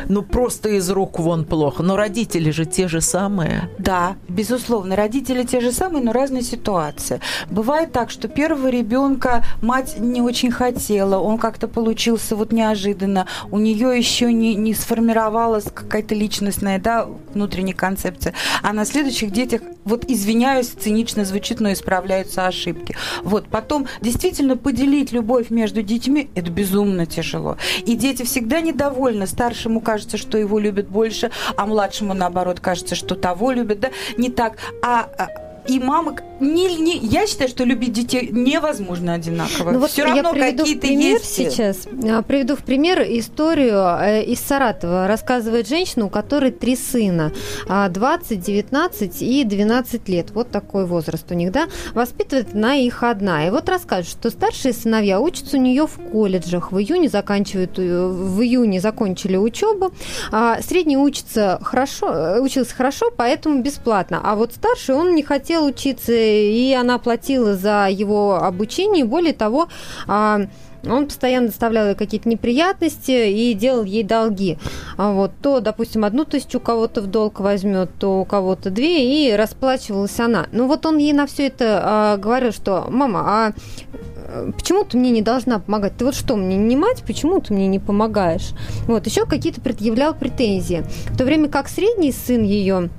ну, 0.09 0.21
просто 0.21 0.69
из 0.69 0.89
рук 0.89 1.19
вон 1.19 1.45
плохо. 1.45 1.83
Но 1.83 1.95
родители 1.95 2.51
же 2.51 2.65
те 2.65 2.87
же 2.87 3.01
самые. 3.01 3.69
Да, 3.77 4.15
безусловно, 4.27 4.95
родители 4.95 5.43
те 5.43 5.61
же 5.61 5.71
самые, 5.71 6.03
но 6.03 6.11
разные 6.11 6.43
ситуации. 6.43 7.21
Бывает 7.49 7.91
так, 7.91 8.09
что 8.09 8.27
первого 8.27 8.67
ребенка 8.69 9.43
мать 9.61 9.95
не 9.99 10.21
очень 10.21 10.51
хотела, 10.51 11.19
он 11.19 11.37
как-то 11.37 11.67
получился 11.67 12.35
вот 12.35 12.51
неожиданно, 12.51 13.27
у 13.51 13.59
нее 13.59 13.97
еще 13.97 14.33
не, 14.33 14.55
не 14.55 14.73
сформировалась 14.73 15.65
какая-то 15.73 16.15
личностная, 16.15 16.79
да, 16.79 17.07
внутренняя 17.33 17.75
концепция, 17.75 18.33
а 18.61 18.73
на 18.73 18.85
следующих 18.85 19.31
детях, 19.31 19.61
вот 19.85 20.05
извиняюсь, 20.07 20.67
цинично 20.67 21.25
звучит, 21.25 21.59
но 21.59 21.71
исправляются 21.71 22.47
ошибки. 22.47 22.95
Вот, 23.23 23.47
потом 23.47 23.87
действительно 24.01 24.57
поделить 24.57 25.11
любовь 25.11 25.49
между 25.49 25.81
детьми, 25.81 26.29
это 26.35 26.51
безумно 26.51 27.05
тяжело. 27.05 27.57
И 27.85 27.95
дети 27.95 28.23
всегда 28.23 28.61
недовольны. 28.61 29.27
Старшему 29.27 29.81
кажется, 29.81 30.17
что 30.17 30.37
его 30.37 30.59
любят 30.59 30.87
больше, 30.87 31.31
а 31.55 31.65
младшему, 31.65 32.13
наоборот, 32.13 32.59
кажется, 32.59 32.95
что 32.95 33.15
того 33.15 33.51
любят, 33.51 33.79
да, 33.79 33.89
не 34.17 34.29
так. 34.29 34.57
А, 34.83 35.09
а, 35.17 35.27
и 35.67 35.79
мама, 35.79 36.15
не, 36.41 36.75
не, 36.77 36.97
я 36.97 37.27
считаю, 37.27 37.49
что 37.49 37.63
любить 37.63 37.93
детей 37.93 38.29
невозможно 38.31 39.13
одинако. 39.13 39.51
Ну 39.63 39.79
вот 39.79 39.91
Все 39.91 40.03
равно 40.03 40.33
какие-то 40.33 40.81
пример 40.81 41.13
есть. 41.19 41.33
сейчас. 41.35 41.87
А, 42.09 42.21
Приведу 42.23 42.55
в 42.55 42.63
пример 42.63 43.01
историю 43.03 43.77
э, 43.99 44.23
из 44.23 44.39
Саратова. 44.39 45.07
Рассказывает 45.07 45.67
женщина, 45.67 46.05
у 46.05 46.09
которой 46.09 46.51
три 46.51 46.75
сына. 46.75 47.31
а, 47.67 47.87
20, 47.89 48.39
19 48.41 49.21
и 49.21 49.43
12 49.43 50.09
лет. 50.09 50.31
Вот 50.31 50.49
такой 50.49 50.85
возраст 50.85 51.29
у 51.31 51.33
них, 51.35 51.51
да. 51.51 51.67
Воспитывает 51.93 52.53
она 52.53 52.75
их 52.75 53.03
одна. 53.03 53.47
И 53.47 53.49
вот 53.51 53.69
рассказывает, 53.69 54.07
что 54.07 54.29
старшие 54.29 54.73
сыновья 54.73 55.19
учатся 55.19 55.57
у 55.57 55.59
нее 55.59 55.87
в 55.87 55.97
колледжах. 56.11 56.71
В 56.71 56.79
июне 56.79 57.07
заканчивают, 57.09 57.77
э, 57.77 58.07
в 58.07 58.41
июне 58.41 58.79
закончили 58.81 59.37
учебу. 59.37 59.93
А 60.31 60.59
Средний 60.61 60.97
учится 60.97 61.59
хорошо, 61.61 62.11
э, 62.13 62.39
учился 62.41 62.73
хорошо, 62.75 63.11
поэтому 63.15 63.61
бесплатно. 63.61 64.19
А 64.23 64.35
вот 64.35 64.53
старший, 64.53 64.95
он 64.95 65.15
не 65.15 65.23
хотел 65.23 65.65
учиться, 65.65 66.11
и 66.31 66.73
она 66.73 66.97
платила 66.97 67.55
за 67.55 67.87
его 67.89 68.35
обучение. 68.35 69.05
Более 69.05 69.33
того, 69.33 69.67
а, 70.07 70.41
он 70.87 71.07
постоянно 71.07 71.47
доставлял 71.47 71.87
ей 71.87 71.95
какие-то 71.95 72.27
неприятности 72.27 73.29
и 73.29 73.53
делал 73.53 73.83
ей 73.83 74.03
долги. 74.03 74.57
А 74.97 75.11
вот 75.11 75.31
то, 75.41 75.59
допустим, 75.59 76.05
одну 76.05 76.25
тысячу 76.25 76.57
у 76.57 76.61
кого-то 76.61 77.01
в 77.01 77.07
долг 77.07 77.39
возьмет, 77.39 77.91
то 77.99 78.21
у 78.21 78.25
кого-то 78.25 78.69
две, 78.69 79.29
и 79.29 79.35
расплачивалась 79.35 80.19
она. 80.19 80.47
Ну 80.51 80.67
вот 80.67 80.85
он 80.85 80.97
ей 80.97 81.13
на 81.13 81.27
все 81.27 81.47
это 81.47 81.81
а, 81.83 82.17
говорил, 82.17 82.51
что 82.51 82.87
мама, 82.89 83.23
а 83.25 83.53
э, 83.93 84.51
почему 84.55 84.83
ты 84.83 84.97
мне 84.97 85.11
не 85.11 85.21
должна 85.21 85.59
помогать? 85.59 85.97
Ты 85.97 86.05
вот 86.05 86.15
что, 86.15 86.35
мне 86.35 86.57
не 86.57 86.75
мать, 86.75 87.03
почему 87.05 87.39
ты 87.41 87.53
мне 87.53 87.67
не 87.67 87.79
помогаешь? 87.79 88.51
Вот, 88.87 89.05
еще 89.05 89.25
какие-то 89.25 89.61
предъявлял 89.61 90.15
претензии. 90.15 90.83
В 91.09 91.17
то 91.17 91.25
время 91.25 91.47
как 91.47 91.67
средний 91.67 92.11
сын 92.11 92.43
ее 92.43 92.89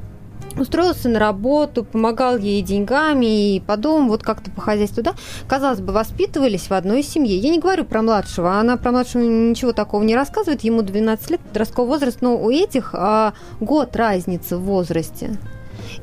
устроился 0.61 1.09
на 1.09 1.19
работу, 1.19 1.85
помогал 1.85 2.37
ей 2.37 2.63
деньгами 2.63 3.57
и 3.57 3.61
по 3.61 3.77
дому, 3.77 4.09
вот 4.09 4.23
как-то 4.23 4.51
по 4.51 4.61
хозяйству, 4.61 5.03
да, 5.03 5.15
казалось 5.47 5.81
бы, 5.81 5.93
воспитывались 5.93 6.69
в 6.69 6.73
одной 6.73 7.03
семье. 7.03 7.37
Я 7.37 7.51
не 7.51 7.59
говорю 7.59 7.85
про 7.85 8.03
младшего, 8.03 8.59
она 8.59 8.77
про 8.77 8.93
младшего 8.93 9.23
ничего 9.23 9.73
такого 9.73 10.03
не 10.03 10.15
рассказывает, 10.15 10.63
ему 10.63 10.83
12 10.83 11.31
лет, 11.31 11.41
подростковый 11.41 11.91
возраст, 11.91 12.19
но 12.21 12.37
у 12.37 12.51
этих 12.51 12.91
а, 12.95 13.35
год 13.61 13.97
разницы 13.97 14.57
в 14.57 14.63
возрасте. 14.63 15.37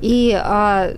И 0.01 0.38
а, 0.39 0.91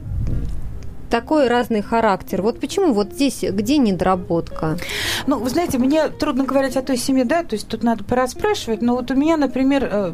такой 1.12 1.48
разный 1.48 1.84
характер. 1.84 2.42
Вот 2.42 2.60
почему 2.60 2.94
вот 2.94 3.14
здесь, 3.14 3.44
где 3.44 3.78
недоработка? 3.78 4.78
Ну, 5.28 5.38
вы 5.38 5.50
знаете, 5.50 5.78
мне 5.78 6.08
трудно 6.08 6.46
говорить 6.46 6.78
о 6.78 6.82
той 6.82 6.98
семье, 6.98 7.26
да, 7.26 7.44
то 7.44 7.56
есть 7.56 7.68
тут 7.68 7.84
надо 7.84 8.04
пораспрашивать, 8.04 8.82
но 8.82 8.96
вот 8.96 9.12
у 9.12 9.16
меня, 9.16 9.38
например, 9.38 9.88
э, 9.92 10.14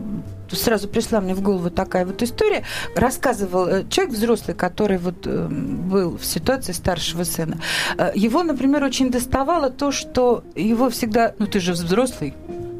сразу 0.52 0.90
пришла 0.90 1.22
мне 1.22 1.36
в 1.36 1.42
голову 1.42 1.70
такая 1.70 2.06
вот 2.06 2.22
история. 2.24 2.64
Рассказывал 2.96 3.68
э, 3.68 3.86
человек 3.90 4.16
взрослый, 4.16 4.56
который 4.56 4.98
вот 4.98 5.28
э, 5.28 5.48
был 5.48 6.18
в 6.18 6.26
ситуации 6.26 6.74
старшего 6.74 7.24
сына. 7.24 7.60
Его, 8.16 8.44
например, 8.44 8.84
очень 8.84 9.12
доставало 9.12 9.70
то, 9.70 9.92
что 9.92 10.44
его 10.56 10.90
всегда, 10.90 11.34
ну 11.38 11.46
ты 11.46 11.60
же 11.60 11.74
взрослый, 11.74 12.34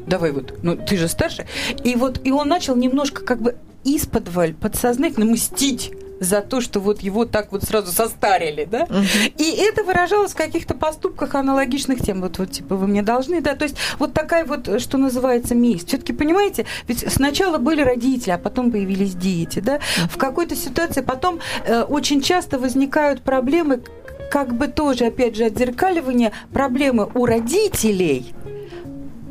давай 0.08 0.32
вот, 0.32 0.58
ну 0.62 0.76
ты 0.76 0.96
же 0.96 1.06
старше. 1.06 1.46
И 1.84 1.94
вот, 1.94 2.20
и 2.24 2.32
он 2.32 2.48
начал 2.48 2.74
немножко 2.74 3.24
как 3.24 3.40
бы 3.40 3.56
исподволь, 3.84 4.54
подсознательно 4.54 5.26
мстить 5.26 5.92
за 6.20 6.40
то, 6.40 6.60
что 6.60 6.80
вот 6.80 7.00
его 7.00 7.24
так 7.24 7.52
вот 7.52 7.62
сразу 7.64 7.92
состарили, 7.92 8.64
да? 8.64 8.84
Угу. 8.84 9.02
И 9.38 9.56
это 9.56 9.84
выражалось 9.84 10.32
в 10.32 10.36
каких-то 10.36 10.74
поступках 10.74 11.34
аналогичных 11.34 12.00
тем, 12.00 12.20
вот, 12.20 12.38
вот 12.38 12.50
типа 12.50 12.76
вы 12.76 12.86
мне 12.86 13.02
должны, 13.02 13.40
да? 13.40 13.54
То 13.54 13.64
есть 13.64 13.76
вот 13.98 14.12
такая 14.12 14.44
вот, 14.44 14.80
что 14.80 14.98
называется, 14.98 15.54
месть. 15.54 15.88
Все-таки 15.88 16.12
понимаете, 16.12 16.66
ведь 16.86 17.10
сначала 17.12 17.58
были 17.58 17.82
родители, 17.82 18.32
а 18.32 18.38
потом 18.38 18.70
появились 18.70 19.14
дети, 19.14 19.60
да? 19.60 19.80
В 20.10 20.16
какой-то 20.16 20.56
ситуации 20.56 21.00
потом 21.00 21.40
э, 21.66 21.82
очень 21.82 22.20
часто 22.20 22.58
возникают 22.58 23.22
проблемы, 23.22 23.82
как 24.30 24.54
бы 24.54 24.68
тоже, 24.68 25.06
опять 25.06 25.36
же, 25.36 25.44
отзеркаливание 25.44 26.32
проблемы 26.52 27.08
у 27.14 27.24
родителей, 27.26 28.34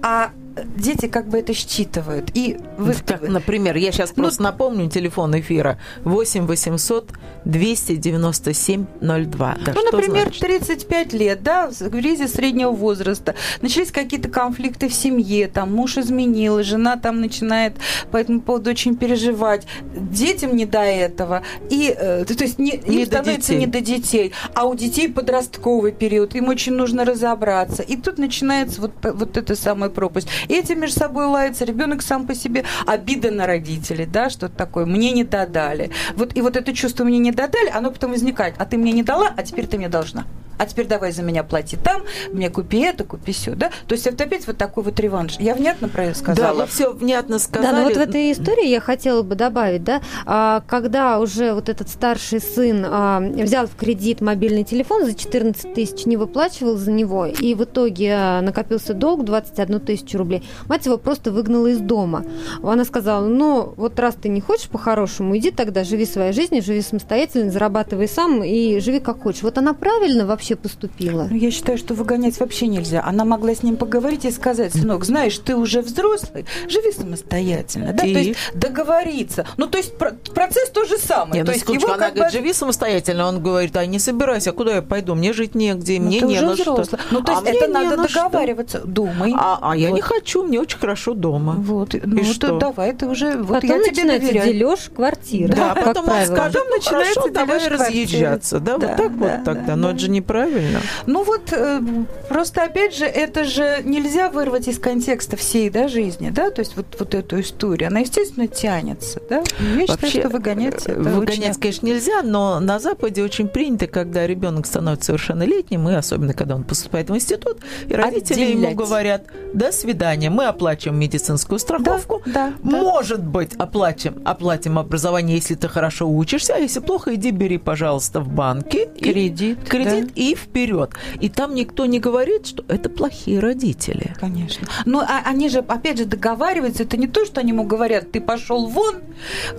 а 0.01 0.31
дети 0.75 1.07
как 1.07 1.27
бы 1.27 1.39
это 1.39 1.53
считывают. 1.53 2.31
И 2.33 2.57
вы... 2.77 2.95
Как, 3.05 3.21
например, 3.21 3.75
я 3.77 3.91
сейчас 3.91 4.13
ну, 4.15 4.23
просто 4.23 4.43
напомню 4.43 4.89
телефон 4.89 5.39
эфира 5.39 5.79
8 6.03 6.45
800 6.45 7.11
297 7.45 8.85
02. 8.99 9.57
Да, 9.65 9.73
ну, 9.73 9.83
например, 9.91 10.23
значит? 10.23 10.41
35 10.41 11.13
лет, 11.13 11.43
да, 11.43 11.69
в 11.69 11.89
кризис 11.89 12.33
среднего 12.33 12.71
возраста. 12.71 13.35
Начались 13.61 13.91
какие-то 13.91 14.29
конфликты 14.29 14.89
в 14.89 14.93
семье, 14.93 15.47
там 15.47 15.73
муж 15.73 15.97
изменил, 15.97 16.61
жена 16.63 16.97
там 16.97 17.21
начинает 17.21 17.73
по 18.11 18.17
этому 18.17 18.41
поводу 18.41 18.69
очень 18.69 18.95
переживать. 18.95 19.67
Детям 19.95 20.55
не 20.55 20.65
до 20.65 20.79
этого. 20.79 21.43
И, 21.69 21.93
э, 21.97 22.25
то 22.25 22.43
есть 22.43 22.59
не, 22.59 22.81
не 22.87 23.01
им 23.01 23.05
становится 23.05 23.53
детей. 23.53 23.65
не 23.65 23.67
до 23.67 23.81
детей. 23.81 24.33
А 24.53 24.65
у 24.65 24.75
детей 24.75 25.09
подростковый 25.09 25.91
период, 25.91 26.35
им 26.35 26.49
очень 26.49 26.73
нужно 26.73 27.05
разобраться. 27.05 27.83
И 27.83 27.95
тут 27.95 28.17
начинается 28.17 28.81
вот, 28.81 28.91
вот 29.03 29.37
эта 29.37 29.55
самая 29.55 29.89
пропасть. 29.89 30.27
Эти 30.49 30.73
между 30.73 30.99
собой 30.99 31.25
лаются, 31.25 31.65
ребенок 31.65 32.01
сам 32.01 32.25
по 32.25 32.35
себе, 32.35 32.63
обида 32.85 33.31
на 33.31 33.47
родителей, 33.47 34.05
да, 34.05 34.29
что-то 34.29 34.55
такое, 34.55 34.85
мне 34.85 35.11
не 35.11 35.23
додали. 35.23 35.91
Вот, 36.15 36.35
и 36.35 36.41
вот 36.41 36.55
это 36.55 36.73
чувство 36.73 37.03
мне 37.03 37.19
не 37.19 37.31
додали, 37.31 37.69
оно 37.69 37.91
потом 37.91 38.11
возникает, 38.11 38.55
а 38.57 38.65
ты 38.65 38.77
мне 38.77 38.91
не 38.91 39.03
дала, 39.03 39.33
а 39.35 39.43
теперь 39.43 39.67
ты 39.67 39.77
мне 39.77 39.89
должна 39.89 40.25
а 40.57 40.65
теперь 40.65 40.87
давай 40.87 41.11
за 41.11 41.23
меня 41.23 41.43
плати 41.43 41.77
там, 41.77 42.03
мне 42.31 42.49
купи 42.49 42.79
это, 42.79 43.03
купи 43.03 43.31
все, 43.31 43.55
да? 43.55 43.71
То 43.87 43.93
есть 43.93 44.07
это 44.07 44.23
опять 44.23 44.45
вот 44.47 44.57
такой 44.57 44.83
вот 44.83 44.99
реванш. 44.99 45.37
Я 45.39 45.55
внятно 45.55 45.87
про 45.89 46.05
это 46.05 46.17
сказала? 46.17 46.57
Да, 46.57 46.63
вы 46.63 46.67
все 46.67 46.91
внятно 46.91 47.39
сказали. 47.39 47.71
Да, 47.71 47.79
но 47.79 47.85
вот 47.85 47.95
в 47.95 47.99
этой 47.99 48.31
истории 48.31 48.67
я 48.67 48.79
хотела 48.79 49.21
бы 49.21 49.35
добавить, 49.35 49.83
да, 49.83 50.01
а, 50.25 50.63
когда 50.67 51.19
уже 51.19 51.53
вот 51.53 51.69
этот 51.69 51.89
старший 51.89 52.39
сын 52.39 52.85
а, 52.87 53.19
взял 53.19 53.67
в 53.67 53.75
кредит 53.75 54.21
мобильный 54.21 54.63
телефон 54.63 55.05
за 55.05 55.13
14 55.13 55.73
тысяч, 55.73 56.05
не 56.05 56.17
выплачивал 56.17 56.77
за 56.77 56.91
него, 56.91 57.25
и 57.25 57.53
в 57.53 57.63
итоге 57.63 58.13
а, 58.15 58.41
накопился 58.41 58.93
долг 58.93 59.23
21 59.23 59.79
тысячу 59.79 60.17
рублей, 60.17 60.43
мать 60.67 60.85
его 60.85 60.97
просто 60.97 61.31
выгнала 61.31 61.67
из 61.67 61.79
дома. 61.79 62.23
Она 62.63 62.85
сказала, 62.85 63.27
ну, 63.27 63.73
вот 63.77 63.99
раз 63.99 64.15
ты 64.15 64.29
не 64.29 64.41
хочешь 64.41 64.69
по-хорошему, 64.69 65.37
иди 65.37 65.51
тогда, 65.51 65.83
живи 65.83 66.05
своей 66.05 66.33
жизнью, 66.33 66.63
живи 66.63 66.81
самостоятельно, 66.81 67.51
зарабатывай 67.51 68.07
сам 68.07 68.43
и 68.43 68.79
живи 68.79 68.99
как 68.99 69.21
хочешь. 69.21 69.43
Вот 69.43 69.57
она 69.57 69.73
правильно 69.73 70.25
вообще 70.25 70.46
вообще 70.47 70.55
поступила? 70.55 71.27
Ну, 71.29 71.35
я 71.35 71.51
считаю, 71.51 71.77
что 71.77 71.93
выгонять 71.93 72.39
вообще 72.39 72.67
нельзя. 72.67 73.03
Она 73.03 73.25
могла 73.25 73.53
с 73.53 73.63
ним 73.63 73.75
поговорить 73.75 74.25
и 74.25 74.31
сказать, 74.31 74.73
сынок, 74.73 75.03
знаешь, 75.03 75.37
ты 75.37 75.55
уже 75.55 75.81
взрослый, 75.81 76.45
живи 76.67 76.91
самостоятельно. 76.91 77.93
Да? 77.93 77.99
То 77.99 78.07
есть 78.07 78.37
договориться. 78.53 79.45
Ну, 79.57 79.67
то 79.67 79.77
есть 79.77 79.95
процесс 79.97 80.69
тот 80.69 80.87
же 80.87 80.97
самый. 80.97 81.35
Нет, 81.35 81.45
то 81.45 81.51
ну, 81.51 81.57
есть 81.57 81.69
его 81.69 81.93
она 81.93 82.09
говорит, 82.09 82.23
бы... 82.23 82.29
живи 82.29 82.53
самостоятельно. 82.53 83.27
Он 83.27 83.41
говорит, 83.41 83.75
а 83.75 83.85
не 83.85 83.99
собирайся, 83.99 84.51
куда 84.51 84.75
я 84.75 84.81
пойду? 84.81 85.15
Мне 85.15 85.33
жить 85.33 85.55
негде, 85.55 85.99
ну, 85.99 86.07
мне 86.07 86.21
не 86.21 86.41
на 86.41 86.55
что. 86.55 86.83
Ну, 87.11 87.21
то 87.21 87.31
есть 87.33 87.43
а 87.45 87.49
это 87.49 87.67
надо 87.67 87.97
договариваться. 87.97 88.79
Что? 88.79 88.87
Думай. 88.87 89.33
А, 89.35 89.59
а 89.61 89.75
я 89.75 89.89
вот. 89.89 89.95
не 89.95 90.01
хочу, 90.01 90.43
мне 90.43 90.59
очень 90.59 90.79
хорошо 90.79 91.13
дома. 91.13 91.53
Вот. 91.57 91.93
Ну, 91.93 92.17
и 92.17 92.23
что? 92.23 92.57
давай, 92.57 92.93
ты 92.93 93.07
уже... 93.07 93.37
Вот 93.37 93.61
потом 93.61 93.69
я 93.69 93.77
начинается 93.77 94.33
дележ 94.33 94.91
квартиры. 94.95 95.53
Да, 95.53 95.73
как 95.73 95.85
потом 95.85 96.05
правило. 96.05 96.35
скажем, 96.35 96.61
ну, 96.65 96.75
начинается 96.75 97.19
хорошо, 97.19 97.33
давай 97.33 97.67
разъезжаться. 97.67 98.59
Да, 98.59 98.77
вот 98.77 98.95
так 98.95 99.11
вот 99.11 99.43
тогда. 99.43 99.75
Но 99.75 99.91
это 99.91 99.99
же 99.99 100.09
неправильно 100.09 100.36
правильно. 100.37 100.81
Ну 101.05 101.23
вот, 101.23 101.51
э, 101.51 101.81
просто 102.29 102.63
опять 102.63 102.95
же, 102.95 103.05
это 103.05 103.43
же 103.43 103.81
нельзя 103.83 104.29
вырвать 104.29 104.67
из 104.67 104.79
контекста 104.79 105.37
всей 105.37 105.69
да, 105.69 105.87
жизни, 105.87 106.29
да, 106.29 106.51
то 106.51 106.61
есть 106.61 106.75
вот, 106.75 106.85
вот 106.99 107.15
эту 107.15 107.39
историю, 107.41 107.87
она, 107.87 107.99
естественно, 107.99 108.47
тянется, 108.47 109.21
да. 109.29 109.43
Я 109.59 109.85
Вообще, 109.85 110.07
считаю, 110.07 110.11
что 110.11 110.29
выгонять 110.29 110.85
это 110.85 110.99
Выгонять, 110.99 111.51
очень... 111.51 111.53
конечно, 111.61 111.85
нельзя, 111.85 112.21
но 112.23 112.59
на 112.59 112.79
Западе 112.79 113.23
очень 113.23 113.47
принято, 113.47 113.87
когда 113.87 114.27
ребенок 114.27 114.65
становится 114.65 115.07
совершеннолетним, 115.07 115.89
и 115.89 115.93
особенно, 115.93 116.33
когда 116.33 116.55
он 116.55 116.63
поступает 116.63 117.09
в 117.09 117.15
институт, 117.15 117.59
и 117.87 117.93
родители 117.93 118.43
Отделять. 118.43 118.71
ему 118.71 118.75
говорят, 118.75 119.23
до 119.53 119.71
свидания, 119.71 120.29
мы 120.29 120.45
оплачиваем 120.45 120.99
медицинскую 120.99 121.59
страховку, 121.59 122.21
да, 122.25 122.53
да, 122.61 122.77
может 122.77 123.21
да. 123.21 123.29
быть, 123.29 123.53
оплатим, 123.55 124.21
оплатим 124.25 124.77
образование, 124.79 125.37
если 125.37 125.55
ты 125.55 125.67
хорошо 125.67 126.09
учишься, 126.09 126.55
а 126.55 126.57
если 126.57 126.79
плохо, 126.79 127.15
иди 127.15 127.31
бери, 127.31 127.57
пожалуйста, 127.57 128.19
в 128.19 128.29
банке. 128.29 128.89
Кредит. 128.99 129.57
И, 129.63 129.67
кредит 129.67 130.07
да. 130.07 130.11
и 130.15 130.26
и 130.31 130.35
вперед. 130.35 130.91
И 131.19 131.29
там 131.29 131.55
никто 131.55 131.85
не 131.85 131.99
говорит, 131.99 132.47
что 132.47 132.63
это 132.67 132.89
плохие 132.89 133.39
родители. 133.39 134.13
Конечно. 134.19 134.67
Но 134.85 134.99
а, 134.99 135.21
они 135.25 135.49
же, 135.49 135.59
опять 135.59 135.97
же, 135.97 136.05
договариваются. 136.05 136.83
Это 136.83 136.97
не 136.97 137.07
то, 137.07 137.25
что 137.25 137.41
они 137.41 137.51
ему 137.51 137.63
говорят, 137.63 138.11
ты 138.11 138.21
пошел 138.21 138.67
вон, 138.67 138.95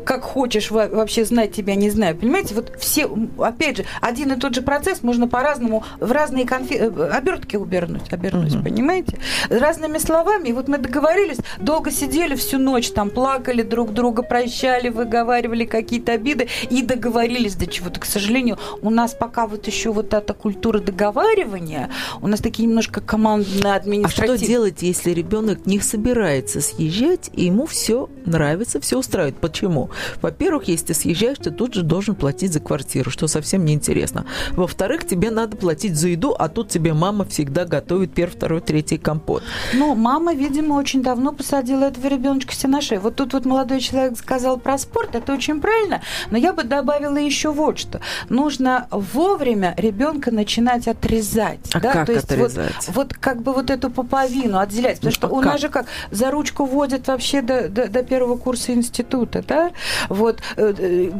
как 0.04 0.22
хочешь, 0.22 0.70
вообще 0.70 1.24
знать 1.24 1.52
тебя 1.52 1.74
не 1.74 1.90
знаю. 1.90 2.16
Понимаете, 2.16 2.54
вот 2.54 2.72
все, 2.78 3.08
опять 3.38 3.78
же, 3.78 3.84
один 4.00 4.32
и 4.32 4.36
тот 4.36 4.54
же 4.54 4.62
процесс 4.62 5.02
можно 5.02 5.28
по-разному 5.28 5.84
в 6.00 6.12
разные 6.12 6.46
конфи... 6.46 6.74
Э, 6.74 7.10
обертки 7.10 7.56
убернуть, 7.56 8.12
обернуть, 8.12 8.54
угу. 8.54 8.64
понимаете? 8.64 9.18
Разными 9.48 9.98
словами. 9.98 10.48
И 10.48 10.52
вот 10.52 10.68
мы 10.68 10.78
договорились, 10.78 11.38
долго 11.58 11.90
сидели 11.90 12.34
всю 12.34 12.58
ночь, 12.58 12.90
там 12.90 13.10
плакали 13.10 13.62
друг 13.62 13.92
друга, 13.92 14.22
прощали, 14.22 14.88
выговаривали 14.88 15.64
какие-то 15.64 16.12
обиды 16.12 16.48
и 16.70 16.82
договорились 16.82 17.54
до 17.54 17.66
чего-то. 17.66 18.00
К 18.00 18.04
сожалению, 18.04 18.58
у 18.82 18.90
нас 18.90 19.14
пока 19.14 19.46
вот 19.46 19.66
еще 19.66 19.92
вот 19.92 20.12
эта 20.14 20.34
культура 20.34 20.47
культура 20.48 20.78
договаривания, 20.78 21.90
у 22.22 22.26
нас 22.26 22.40
такие 22.40 22.66
немножко 22.66 23.02
командно 23.02 23.74
административные. 23.74 24.34
А 24.34 24.38
что 24.38 24.46
делать, 24.46 24.80
если 24.80 25.10
ребенок 25.10 25.66
не 25.66 25.78
собирается 25.78 26.62
съезжать, 26.62 27.30
и 27.34 27.44
ему 27.44 27.66
все 27.66 28.08
нравится, 28.24 28.80
все 28.80 28.98
устраивает? 28.98 29.36
Почему? 29.36 29.90
Во-первых, 30.22 30.68
если 30.68 30.86
ты 30.86 30.94
съезжаешь, 30.94 31.36
ты 31.36 31.50
тут 31.50 31.74
же 31.74 31.82
должен 31.82 32.14
платить 32.14 32.54
за 32.54 32.60
квартиру, 32.60 33.10
что 33.10 33.28
совсем 33.28 33.66
неинтересно. 33.66 34.24
Во-вторых, 34.52 35.06
тебе 35.06 35.30
надо 35.30 35.58
платить 35.58 35.96
за 35.96 36.08
еду, 36.08 36.34
а 36.38 36.48
тут 36.48 36.70
тебе 36.70 36.94
мама 36.94 37.26
всегда 37.26 37.66
готовит 37.66 38.14
первый, 38.14 38.32
второй, 38.32 38.60
третий 38.62 38.96
компот. 38.96 39.42
Ну, 39.74 39.94
мама, 39.94 40.32
видимо, 40.32 40.74
очень 40.74 41.02
давно 41.02 41.32
посадила 41.32 41.84
этого 41.84 42.06
ребеночка 42.06 42.54
себе 42.54 42.72
на 42.72 42.80
шею. 42.80 43.02
Вот 43.02 43.16
тут 43.16 43.34
вот 43.34 43.44
молодой 43.44 43.80
человек 43.80 44.16
сказал 44.16 44.56
про 44.56 44.78
спорт, 44.78 45.14
это 45.14 45.34
очень 45.34 45.60
правильно, 45.60 46.00
но 46.30 46.38
я 46.38 46.54
бы 46.54 46.62
добавила 46.62 47.18
еще 47.18 47.52
вот 47.52 47.78
что. 47.78 48.00
Нужно 48.30 48.88
вовремя 48.90 49.74
ребенка 49.76 50.30
начинать 50.38 50.86
отрезать. 50.86 51.58
А 51.74 51.80
да? 51.80 51.92
как 51.92 52.06
То 52.06 52.12
есть 52.12 52.24
отрезать? 52.24 52.72
Вот, 52.86 52.94
вот 52.94 53.14
как 53.14 53.42
бы 53.42 53.52
вот 53.52 53.70
эту 53.70 53.90
пуповину 53.90 54.58
отделять. 54.58 55.00
Потому 55.00 55.10
ну, 55.10 55.14
что 55.14 55.26
а 55.26 55.30
у 55.30 55.36
как? 55.36 55.44
нас 55.44 55.60
же 55.60 55.68
как 55.68 55.86
за 56.12 56.30
ручку 56.30 56.64
водят 56.64 57.08
вообще 57.08 57.42
до, 57.42 57.68
до, 57.68 57.88
до 57.88 58.02
первого 58.04 58.36
курса 58.36 58.72
института, 58.72 59.42
да? 59.46 59.72
Вот 60.08 60.40
э, 60.56 60.74
э, 60.78 61.10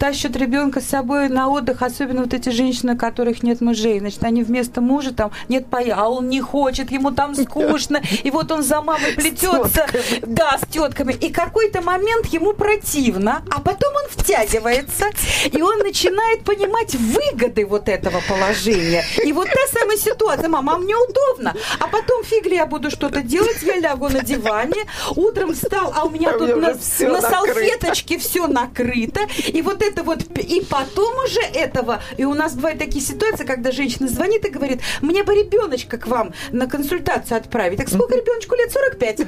тащат 0.00 0.36
ребенка 0.36 0.80
с 0.80 0.86
собой 0.86 1.28
на 1.28 1.48
отдых, 1.48 1.82
особенно 1.82 2.22
вот 2.22 2.34
эти 2.34 2.48
женщины, 2.48 2.94
у 2.94 2.96
которых 2.96 3.44
нет 3.44 3.60
мужей. 3.60 4.00
Значит, 4.00 4.24
они 4.24 4.42
вместо 4.42 4.80
мужа 4.80 5.14
там 5.14 5.30
нет 5.48 5.66
пая, 5.66 5.94
а 5.96 6.08
он 6.08 6.28
не 6.28 6.40
хочет, 6.40 6.90
ему 6.90 7.12
там 7.12 7.34
скучно, 7.44 8.02
и 8.24 8.30
вот 8.30 8.50
он 8.50 8.64
за 8.64 8.80
мамой 8.80 9.12
плетется, 9.14 9.86
да, 10.22 10.58
с 10.58 10.66
тетками. 10.68 11.12
И 11.12 11.30
какой-то 11.30 11.80
момент 11.80 12.26
ему 12.26 12.54
противно, 12.54 13.42
а 13.50 13.60
потом 13.60 13.94
он 13.94 14.10
втягивается, 14.10 15.06
и 15.52 15.62
он 15.62 15.78
начинает 15.78 16.42
понимать 16.42 16.96
выгоды 16.96 17.64
вот 17.66 17.88
этого 17.88 18.20
положения 18.28 18.63
движение. 18.64 19.04
И 19.24 19.32
вот 19.32 19.48
та 19.48 19.78
самая 19.78 19.96
ситуация, 19.96 20.48
мама, 20.48 20.74
а 20.74 20.78
мне 20.78 20.94
удобно. 20.96 21.54
А 21.78 21.86
потом 21.88 22.24
фиг 22.24 22.46
ли 22.46 22.56
я 22.56 22.66
буду 22.66 22.90
что-то 22.90 23.22
делать, 23.22 23.62
я 23.62 23.76
лягу 23.76 24.08
на 24.08 24.20
диване, 24.20 24.84
утром 25.16 25.54
встал, 25.54 25.92
а 25.94 26.04
у 26.04 26.10
меня 26.10 26.30
а 26.30 26.38
тут 26.38 26.56
на, 26.56 26.74
на 27.08 27.20
салфеточке 27.20 28.18
все 28.18 28.46
накрыто. 28.46 29.20
И 29.46 29.62
вот 29.62 29.82
это 29.82 30.02
вот, 30.02 30.22
и 30.38 30.64
потом 30.68 31.16
уже 31.24 31.40
этого, 31.40 32.02
и 32.16 32.24
у 32.24 32.34
нас 32.34 32.54
бывают 32.54 32.78
такие 32.78 33.04
ситуации, 33.04 33.44
когда 33.44 33.72
женщина 33.72 34.08
звонит 34.08 34.44
и 34.46 34.50
говорит, 34.50 34.80
мне 35.00 35.22
бы 35.22 35.34
ребеночка 35.34 35.98
к 35.98 36.06
вам 36.06 36.32
на 36.52 36.66
консультацию 36.66 37.38
отправить. 37.38 37.78
Так 37.78 37.88
сколько 37.88 38.16
ребеночку 38.16 38.54
лет? 38.54 38.72
45. 38.72 39.20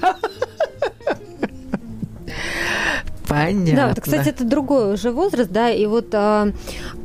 Понятно. 3.29 3.77
Да, 3.77 3.89
вот, 3.89 4.01
кстати, 4.01 4.29
это 4.29 4.45
другой 4.45 4.95
уже 4.95 5.11
возраст, 5.11 5.51
да, 5.51 5.71
и 5.71 5.87
вот 5.87 6.15
а, 6.15 6.53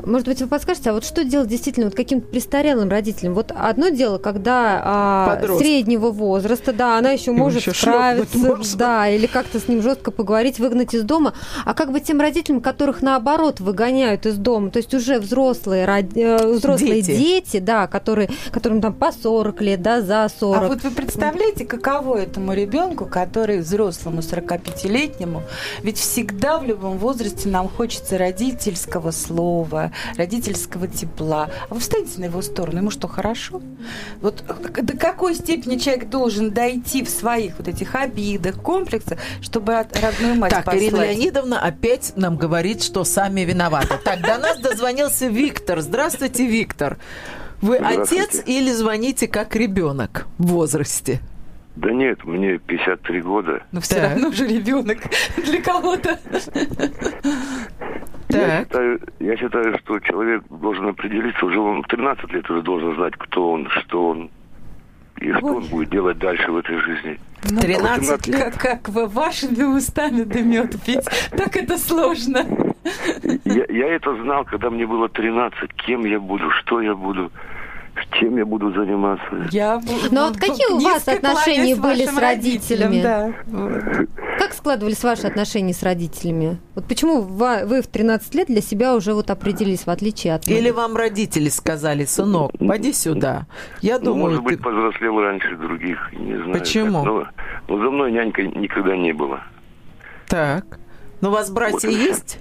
Может 0.05 0.27
быть, 0.27 0.41
вы 0.41 0.47
подскажете, 0.47 0.89
а 0.89 0.93
вот 0.93 1.05
что 1.05 1.23
делать 1.23 1.47
действительно 1.47 1.87
вот 1.87 1.95
каким-то 1.95 2.27
престарелым 2.27 2.89
родителям? 2.89 3.33
Вот 3.33 3.51
одно 3.55 3.89
дело, 3.89 4.17
когда 4.17 4.81
а, 4.83 5.41
среднего 5.57 6.11
возраста, 6.11 6.73
да, 6.73 6.97
она 6.97 7.11
еще 7.11 7.31
может 7.31 7.61
еще 7.61 7.73
справиться, 7.73 8.77
да, 8.77 9.07
или 9.09 9.27
как-то 9.27 9.59
с 9.59 9.67
ним 9.67 9.81
жестко 9.81 10.11
поговорить, 10.11 10.59
выгнать 10.59 10.93
из 10.93 11.03
дома. 11.03 11.33
А 11.65 11.73
как 11.73 11.91
бы 11.91 11.99
тем 11.99 12.19
родителям, 12.19 12.61
которых 12.61 13.01
наоборот 13.01 13.59
выгоняют 13.59 14.25
из 14.25 14.35
дома, 14.35 14.69
то 14.71 14.77
есть 14.77 14.93
уже 14.93 15.19
взрослые, 15.19 15.85
род- 15.85 16.15
э, 16.15 16.47
взрослые 16.53 17.01
Дети. 17.01 17.17
дети. 17.17 17.59
да, 17.59 17.87
которые, 17.87 18.29
которым 18.51 18.81
там 18.81 18.93
по 18.93 19.11
40 19.11 19.61
лет, 19.61 19.81
да, 19.81 20.01
за 20.01 20.29
40. 20.39 20.63
А 20.63 20.67
вот 20.67 20.83
вы 20.83 20.91
представляете, 20.91 21.65
каково 21.65 22.17
этому 22.17 22.53
ребенку, 22.53 23.05
который 23.05 23.59
взрослому 23.59 24.21
45-летнему, 24.21 25.43
ведь 25.83 25.97
всегда 25.97 26.59
в 26.59 26.63
любом 26.63 26.97
возрасте 26.97 27.49
нам 27.49 27.69
хочется 27.69 28.17
родительского 28.17 29.11
слова, 29.11 29.90
родительского 30.17 30.87
тепла. 30.87 31.49
А 31.69 31.73
вы 31.73 31.79
встанете 31.79 32.19
на 32.19 32.25
его 32.25 32.41
сторону, 32.41 32.79
ему 32.79 32.91
что, 32.91 33.07
хорошо? 33.07 33.61
Вот 34.21 34.43
до 34.81 34.97
какой 34.97 35.35
степени 35.35 35.77
человек 35.77 36.09
должен 36.09 36.51
дойти 36.51 37.03
в 37.03 37.09
своих 37.09 37.57
вот 37.57 37.67
этих 37.67 37.95
обидах, 37.95 38.61
комплексах, 38.61 39.19
чтобы 39.41 39.75
от 39.75 39.97
родную 40.01 40.35
мать 40.35 40.51
Так, 40.51 40.65
послать? 40.65 40.83
Ирина 40.83 41.03
Леонидовна 41.03 41.59
опять 41.59 42.13
нам 42.15 42.37
говорит, 42.37 42.83
что 42.83 43.03
сами 43.03 43.41
виноваты. 43.41 43.95
Так, 44.03 44.21
до 44.21 44.37
нас 44.37 44.59
дозвонился 44.59 45.27
Виктор. 45.27 45.81
Здравствуйте, 45.81 46.45
Виктор. 46.45 46.97
Вы 47.61 47.77
отец 47.77 48.41
или 48.45 48.71
звоните 48.71 49.27
как 49.27 49.55
ребенок 49.55 50.27
в 50.37 50.47
возрасте? 50.47 51.21
Да 51.75 51.89
нет, 51.91 52.25
мне 52.25 52.57
53 52.57 53.21
года. 53.21 53.63
Но 53.71 53.79
все 53.79 53.95
Так. 53.95 54.11
равно 54.11 54.31
же 54.31 54.45
ребенок 54.47 54.97
для 55.37 55.61
кого-то. 55.61 56.19
Я 58.39 58.59
считаю, 58.63 58.99
я 59.19 59.37
считаю, 59.37 59.77
что 59.79 59.99
человек 59.99 60.43
должен 60.49 60.87
определиться, 60.87 61.45
уже 61.45 61.59
он 61.59 61.83
в 61.83 61.87
13 61.87 62.31
лет 62.33 62.49
уже 62.49 62.61
должен 62.61 62.95
знать, 62.95 63.13
кто 63.17 63.51
он, 63.51 63.67
что 63.69 64.09
он 64.09 64.29
и 65.21 65.31
что 65.33 65.45
он 65.45 65.65
будет 65.65 65.89
делать 65.89 66.17
дальше 66.17 66.51
в 66.51 66.57
этой 66.57 66.77
жизни. 66.77 67.19
Ну, 67.49 67.59
13 67.59 68.27
лет. 68.27 68.43
Как, 68.43 68.57
как 68.57 68.89
вы 68.89 69.07
вашими 69.07 69.63
устами 69.63 70.23
да 70.23 70.41
мед 70.41 70.81
пить, 70.83 71.05
так 71.31 71.55
это 71.55 71.77
сложно. 71.77 72.45
Я, 73.45 73.65
я 73.69 73.95
это 73.95 74.15
знал, 74.23 74.45
когда 74.45 74.69
мне 74.69 74.85
было 74.85 75.09
13, 75.09 75.73
кем 75.73 76.05
я 76.05 76.19
буду, 76.19 76.49
что 76.51 76.81
я 76.81 76.95
буду, 76.95 77.31
чем 78.13 78.37
я 78.37 78.45
буду 78.45 78.71
заниматься. 78.71 79.47
Я 79.51 79.79
Ну, 80.11 80.27
вот 80.27 80.37
какие 80.37 80.71
у 80.73 80.79
вас 80.79 81.07
отношения 81.07 81.75
были 81.75 82.05
с 82.05 82.17
родителями? 82.17 83.01
Да. 83.01 83.31
Как 84.51 84.57
складывались 84.57 85.01
ваши 85.01 85.27
отношения 85.27 85.73
с 85.73 85.81
родителями? 85.81 86.57
Вот 86.75 86.85
почему 86.85 87.21
вы 87.21 87.81
в 87.81 87.87
13 87.87 88.35
лет 88.35 88.47
для 88.47 88.59
себя 88.61 88.95
уже 88.97 89.13
вот 89.13 89.29
определились, 89.29 89.85
в 89.85 89.89
отличие 89.89 90.35
от 90.35 90.45
Или 90.45 90.71
вам 90.71 90.97
родители 90.97 91.47
сказали, 91.47 92.03
сынок, 92.03 92.51
поди 92.59 92.91
сюда. 92.91 93.45
Я 93.79 93.97
Ну, 93.99 94.05
думаю, 94.07 94.25
может 94.31 94.43
быть, 94.43 94.57
ты- 94.57 94.63
повзрослел 94.63 95.21
раньше 95.21 95.55
других, 95.55 95.97
не 96.11 96.35
знаю. 96.35 96.51
Почему? 96.51 96.97
как, 97.01 97.05
Но, 97.05 97.27
но 97.69 97.77
за 97.85 97.91
мной 97.91 98.11
нянька 98.11 98.43
никогда 98.43 98.97
не 98.97 99.13
было. 99.13 99.39
Так. 100.27 100.65
Ну, 101.21 101.29
у 101.29 101.31
вас 101.31 101.49
братья 101.49 101.87
Вот 101.87 101.97
есть? 101.97 102.39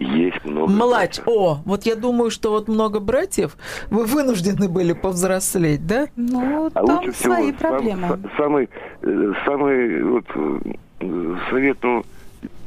Есть 0.00 0.44
много. 0.44 0.70
Младь. 0.70 1.22
братьев. 1.22 1.24
О, 1.28 1.62
вот 1.64 1.84
я 1.86 1.96
думаю, 1.96 2.30
что 2.30 2.50
вот 2.50 2.68
много 2.68 3.00
братьев, 3.00 3.56
вы 3.88 4.04
вынуждены 4.04 4.68
были 4.68 4.92
повзрослеть, 4.92 5.86
да? 5.86 6.08
Ну, 6.14 6.66
А 6.66 6.70
там 6.84 6.98
лучше 6.98 7.12
всего 7.12 7.34
свои 7.36 7.52
сам- 7.52 7.56
проблемы. 7.58 8.06
са- 8.06 8.30
самый, 8.36 8.68
э, 9.02 9.32
самый 9.46 10.04
вот, 10.04 10.24
э, 10.34 10.58
совет, 11.50 11.78
ну, 11.82 12.04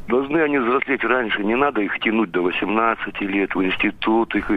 должны 0.08 0.40
они 0.40 0.60
взрослеть 0.60 1.04
раньше. 1.04 1.44
Не 1.44 1.56
надо 1.56 1.82
их 1.82 1.98
тянуть 2.00 2.32
до 2.32 2.42
18 2.42 3.22
лет 3.22 3.56
в 3.56 3.64
институт, 3.64 4.36
их 4.36 4.52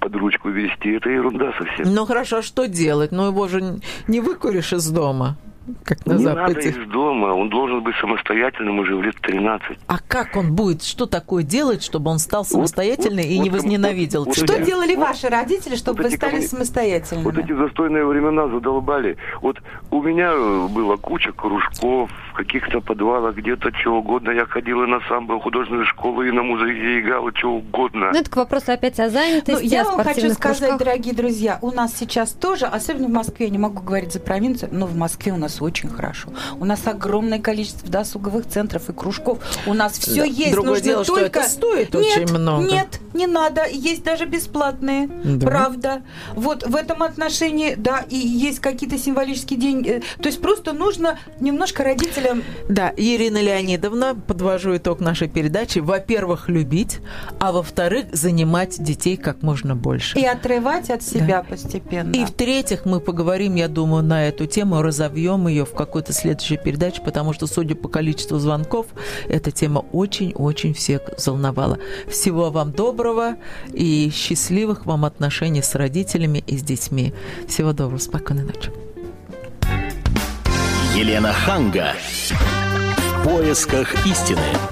под 0.00 0.16
ручку 0.16 0.48
вести. 0.48 0.92
Это 0.92 1.10
ерунда 1.10 1.52
совсем. 1.58 1.94
Ну 1.94 2.06
хорошо, 2.06 2.38
а 2.38 2.42
что 2.42 2.66
делать? 2.66 3.12
Ну 3.12 3.26
его 3.26 3.48
же 3.48 3.80
не 4.08 4.20
выкуришь 4.20 4.72
из 4.72 4.88
дома, 4.90 5.36
как 5.84 6.04
на 6.06 6.14
Не 6.14 6.24
надо 6.24 6.48
Западе. 6.48 6.68
из 6.70 6.88
дома. 6.90 7.26
Он 7.28 7.48
должен 7.48 7.82
быть 7.82 7.94
самостоятельным 8.00 8.78
уже 8.80 8.96
в 8.96 9.02
лет 9.02 9.14
13. 9.20 9.78
А 9.86 9.98
как 9.98 10.36
он 10.36 10.54
будет, 10.54 10.82
что 10.82 11.06
такое 11.06 11.42
делать, 11.42 11.82
чтобы 11.82 12.10
он 12.10 12.18
стал 12.18 12.44
самостоятельным 12.44 13.24
вот- 13.24 13.26
и 13.32 13.38
не 13.38 13.50
вот- 13.50 13.58
возненавидел 13.60 14.24
вот 14.24 14.34
тебя? 14.34 14.46
Что 14.46 14.64
делали 14.64 14.94
ваши 14.96 15.28
родители, 15.28 15.76
чтобы 15.76 16.02
вот 16.02 16.10
вы 16.10 16.16
стали 16.16 16.36
коммуни- 16.36 16.46
самостоятельными? 16.46 17.24
Вот 17.24 17.38
эти 17.38 17.52
застойные 17.52 18.04
времена 18.04 18.48
задолбали. 18.48 19.16
Вот 19.40 19.58
у 19.90 20.02
меня 20.02 20.32
была 20.68 20.96
куча 20.96 21.32
кружков, 21.32 22.10
в 22.30 22.34
каких-то 22.34 22.80
подвалах, 22.80 23.34
где-то 23.36 23.70
чего 23.72 23.98
угодно. 23.98 24.30
Я 24.30 24.46
ходил 24.46 24.82
и 24.82 24.86
на 24.86 25.00
самбо, 25.08 25.38
художественную 25.38 25.84
школу, 25.86 26.22
и 26.22 26.30
на 26.30 26.42
музыке 26.42 27.00
играл, 27.00 27.28
и 27.28 27.34
чего 27.34 27.56
угодно. 27.56 28.10
Ну, 28.12 28.18
это 28.18 28.30
к 28.30 28.36
вопросу 28.36 28.72
опять 28.72 28.98
о 29.00 29.10
занятости, 29.10 29.62
Ну, 29.62 29.68
я 29.68 29.82
о 29.82 29.96
вам 29.96 30.04
хочу 30.04 30.30
сказать, 30.30 30.58
кружках. 30.60 30.78
дорогие 30.78 31.14
друзья, 31.14 31.58
у 31.60 31.70
нас 31.70 31.94
сейчас 31.94 32.32
тоже, 32.32 32.64
особенно 32.66 33.08
в 33.08 33.12
Москве, 33.12 33.46
я 33.46 33.52
не 33.52 33.58
могу 33.58 33.82
говорить 33.82 34.12
за 34.14 34.20
провинцию, 34.20 34.70
но 34.72 34.86
в 34.86 34.96
Москве 34.96 35.32
у 35.32 35.36
нас 35.36 35.51
очень 35.60 35.88
хорошо. 35.88 36.30
У 36.58 36.64
нас 36.64 36.86
огромное 36.86 37.38
количество 37.40 37.88
досуговых 37.88 38.46
центров 38.48 38.88
и 38.88 38.92
кружков. 38.92 39.38
У 39.66 39.74
нас 39.74 39.98
все 39.98 40.22
Да. 40.22 40.24
есть. 40.24 40.52
Другое 40.52 40.70
нужно 40.72 40.84
дело, 40.84 41.04
что 41.04 41.16
только... 41.16 41.40
это 41.40 41.48
стоит 41.48 41.94
нет, 41.94 42.16
очень 42.16 42.34
много. 42.34 42.64
Нет, 42.70 43.00
не 43.14 43.26
надо. 43.26 43.66
Есть 43.68 44.04
даже 44.04 44.24
бесплатные. 44.26 45.08
Да. 45.24 45.46
Правда. 45.46 46.02
Вот 46.34 46.66
в 46.66 46.74
этом 46.76 47.02
отношении, 47.02 47.74
да, 47.74 48.04
и 48.08 48.16
есть 48.16 48.60
какие-то 48.60 48.98
символические 48.98 49.58
деньги. 49.58 50.02
То 50.18 50.28
есть 50.28 50.40
просто 50.40 50.72
нужно 50.72 51.18
немножко 51.40 51.84
родителям 51.84 52.42
Да, 52.68 52.92
Ирина 52.96 53.40
Леонидовна, 53.42 54.14
подвожу 54.14 54.76
итог 54.76 55.00
нашей 55.00 55.28
передачи. 55.28 55.80
Во-первых, 55.80 56.48
любить, 56.48 56.98
а 57.40 57.52
во-вторых, 57.52 58.06
занимать 58.12 58.82
детей 58.82 59.16
как 59.16 59.42
можно 59.42 59.74
больше. 59.74 60.18
и 60.18 60.24
отрывать 60.24 60.90
от 60.90 61.02
себя 61.02 61.42
постепенно. 61.42 62.12
И 62.14 62.24
в-третьих, 62.24 62.84
мы 62.84 63.00
поговорим, 63.00 63.54
я 63.56 63.68
думаю, 63.68 64.02
на 64.02 64.28
эту 64.28 64.46
тему, 64.46 64.82
разовьем 64.82 65.41
ее 65.48 65.64
в 65.64 65.74
какой-то 65.74 66.12
следующей 66.12 66.56
передаче, 66.56 67.02
потому 67.02 67.32
что, 67.32 67.46
судя 67.46 67.74
по 67.74 67.88
количеству 67.88 68.38
звонков, 68.38 68.86
эта 69.28 69.50
тема 69.50 69.84
очень-очень 69.92 70.74
всех 70.74 71.02
волновала. 71.26 71.78
Всего 72.08 72.50
вам 72.50 72.72
доброго 72.72 73.36
и 73.72 74.10
счастливых 74.14 74.86
вам 74.86 75.04
отношений 75.04 75.62
с 75.62 75.74
родителями 75.74 76.42
и 76.46 76.56
с 76.56 76.62
детьми. 76.62 77.12
Всего 77.48 77.72
доброго, 77.72 77.98
спокойной 77.98 78.44
ночи. 78.44 78.70
Елена 80.94 81.32
Ханга. 81.32 81.94
В 82.98 83.24
поисках 83.24 84.06
истины. 84.06 84.58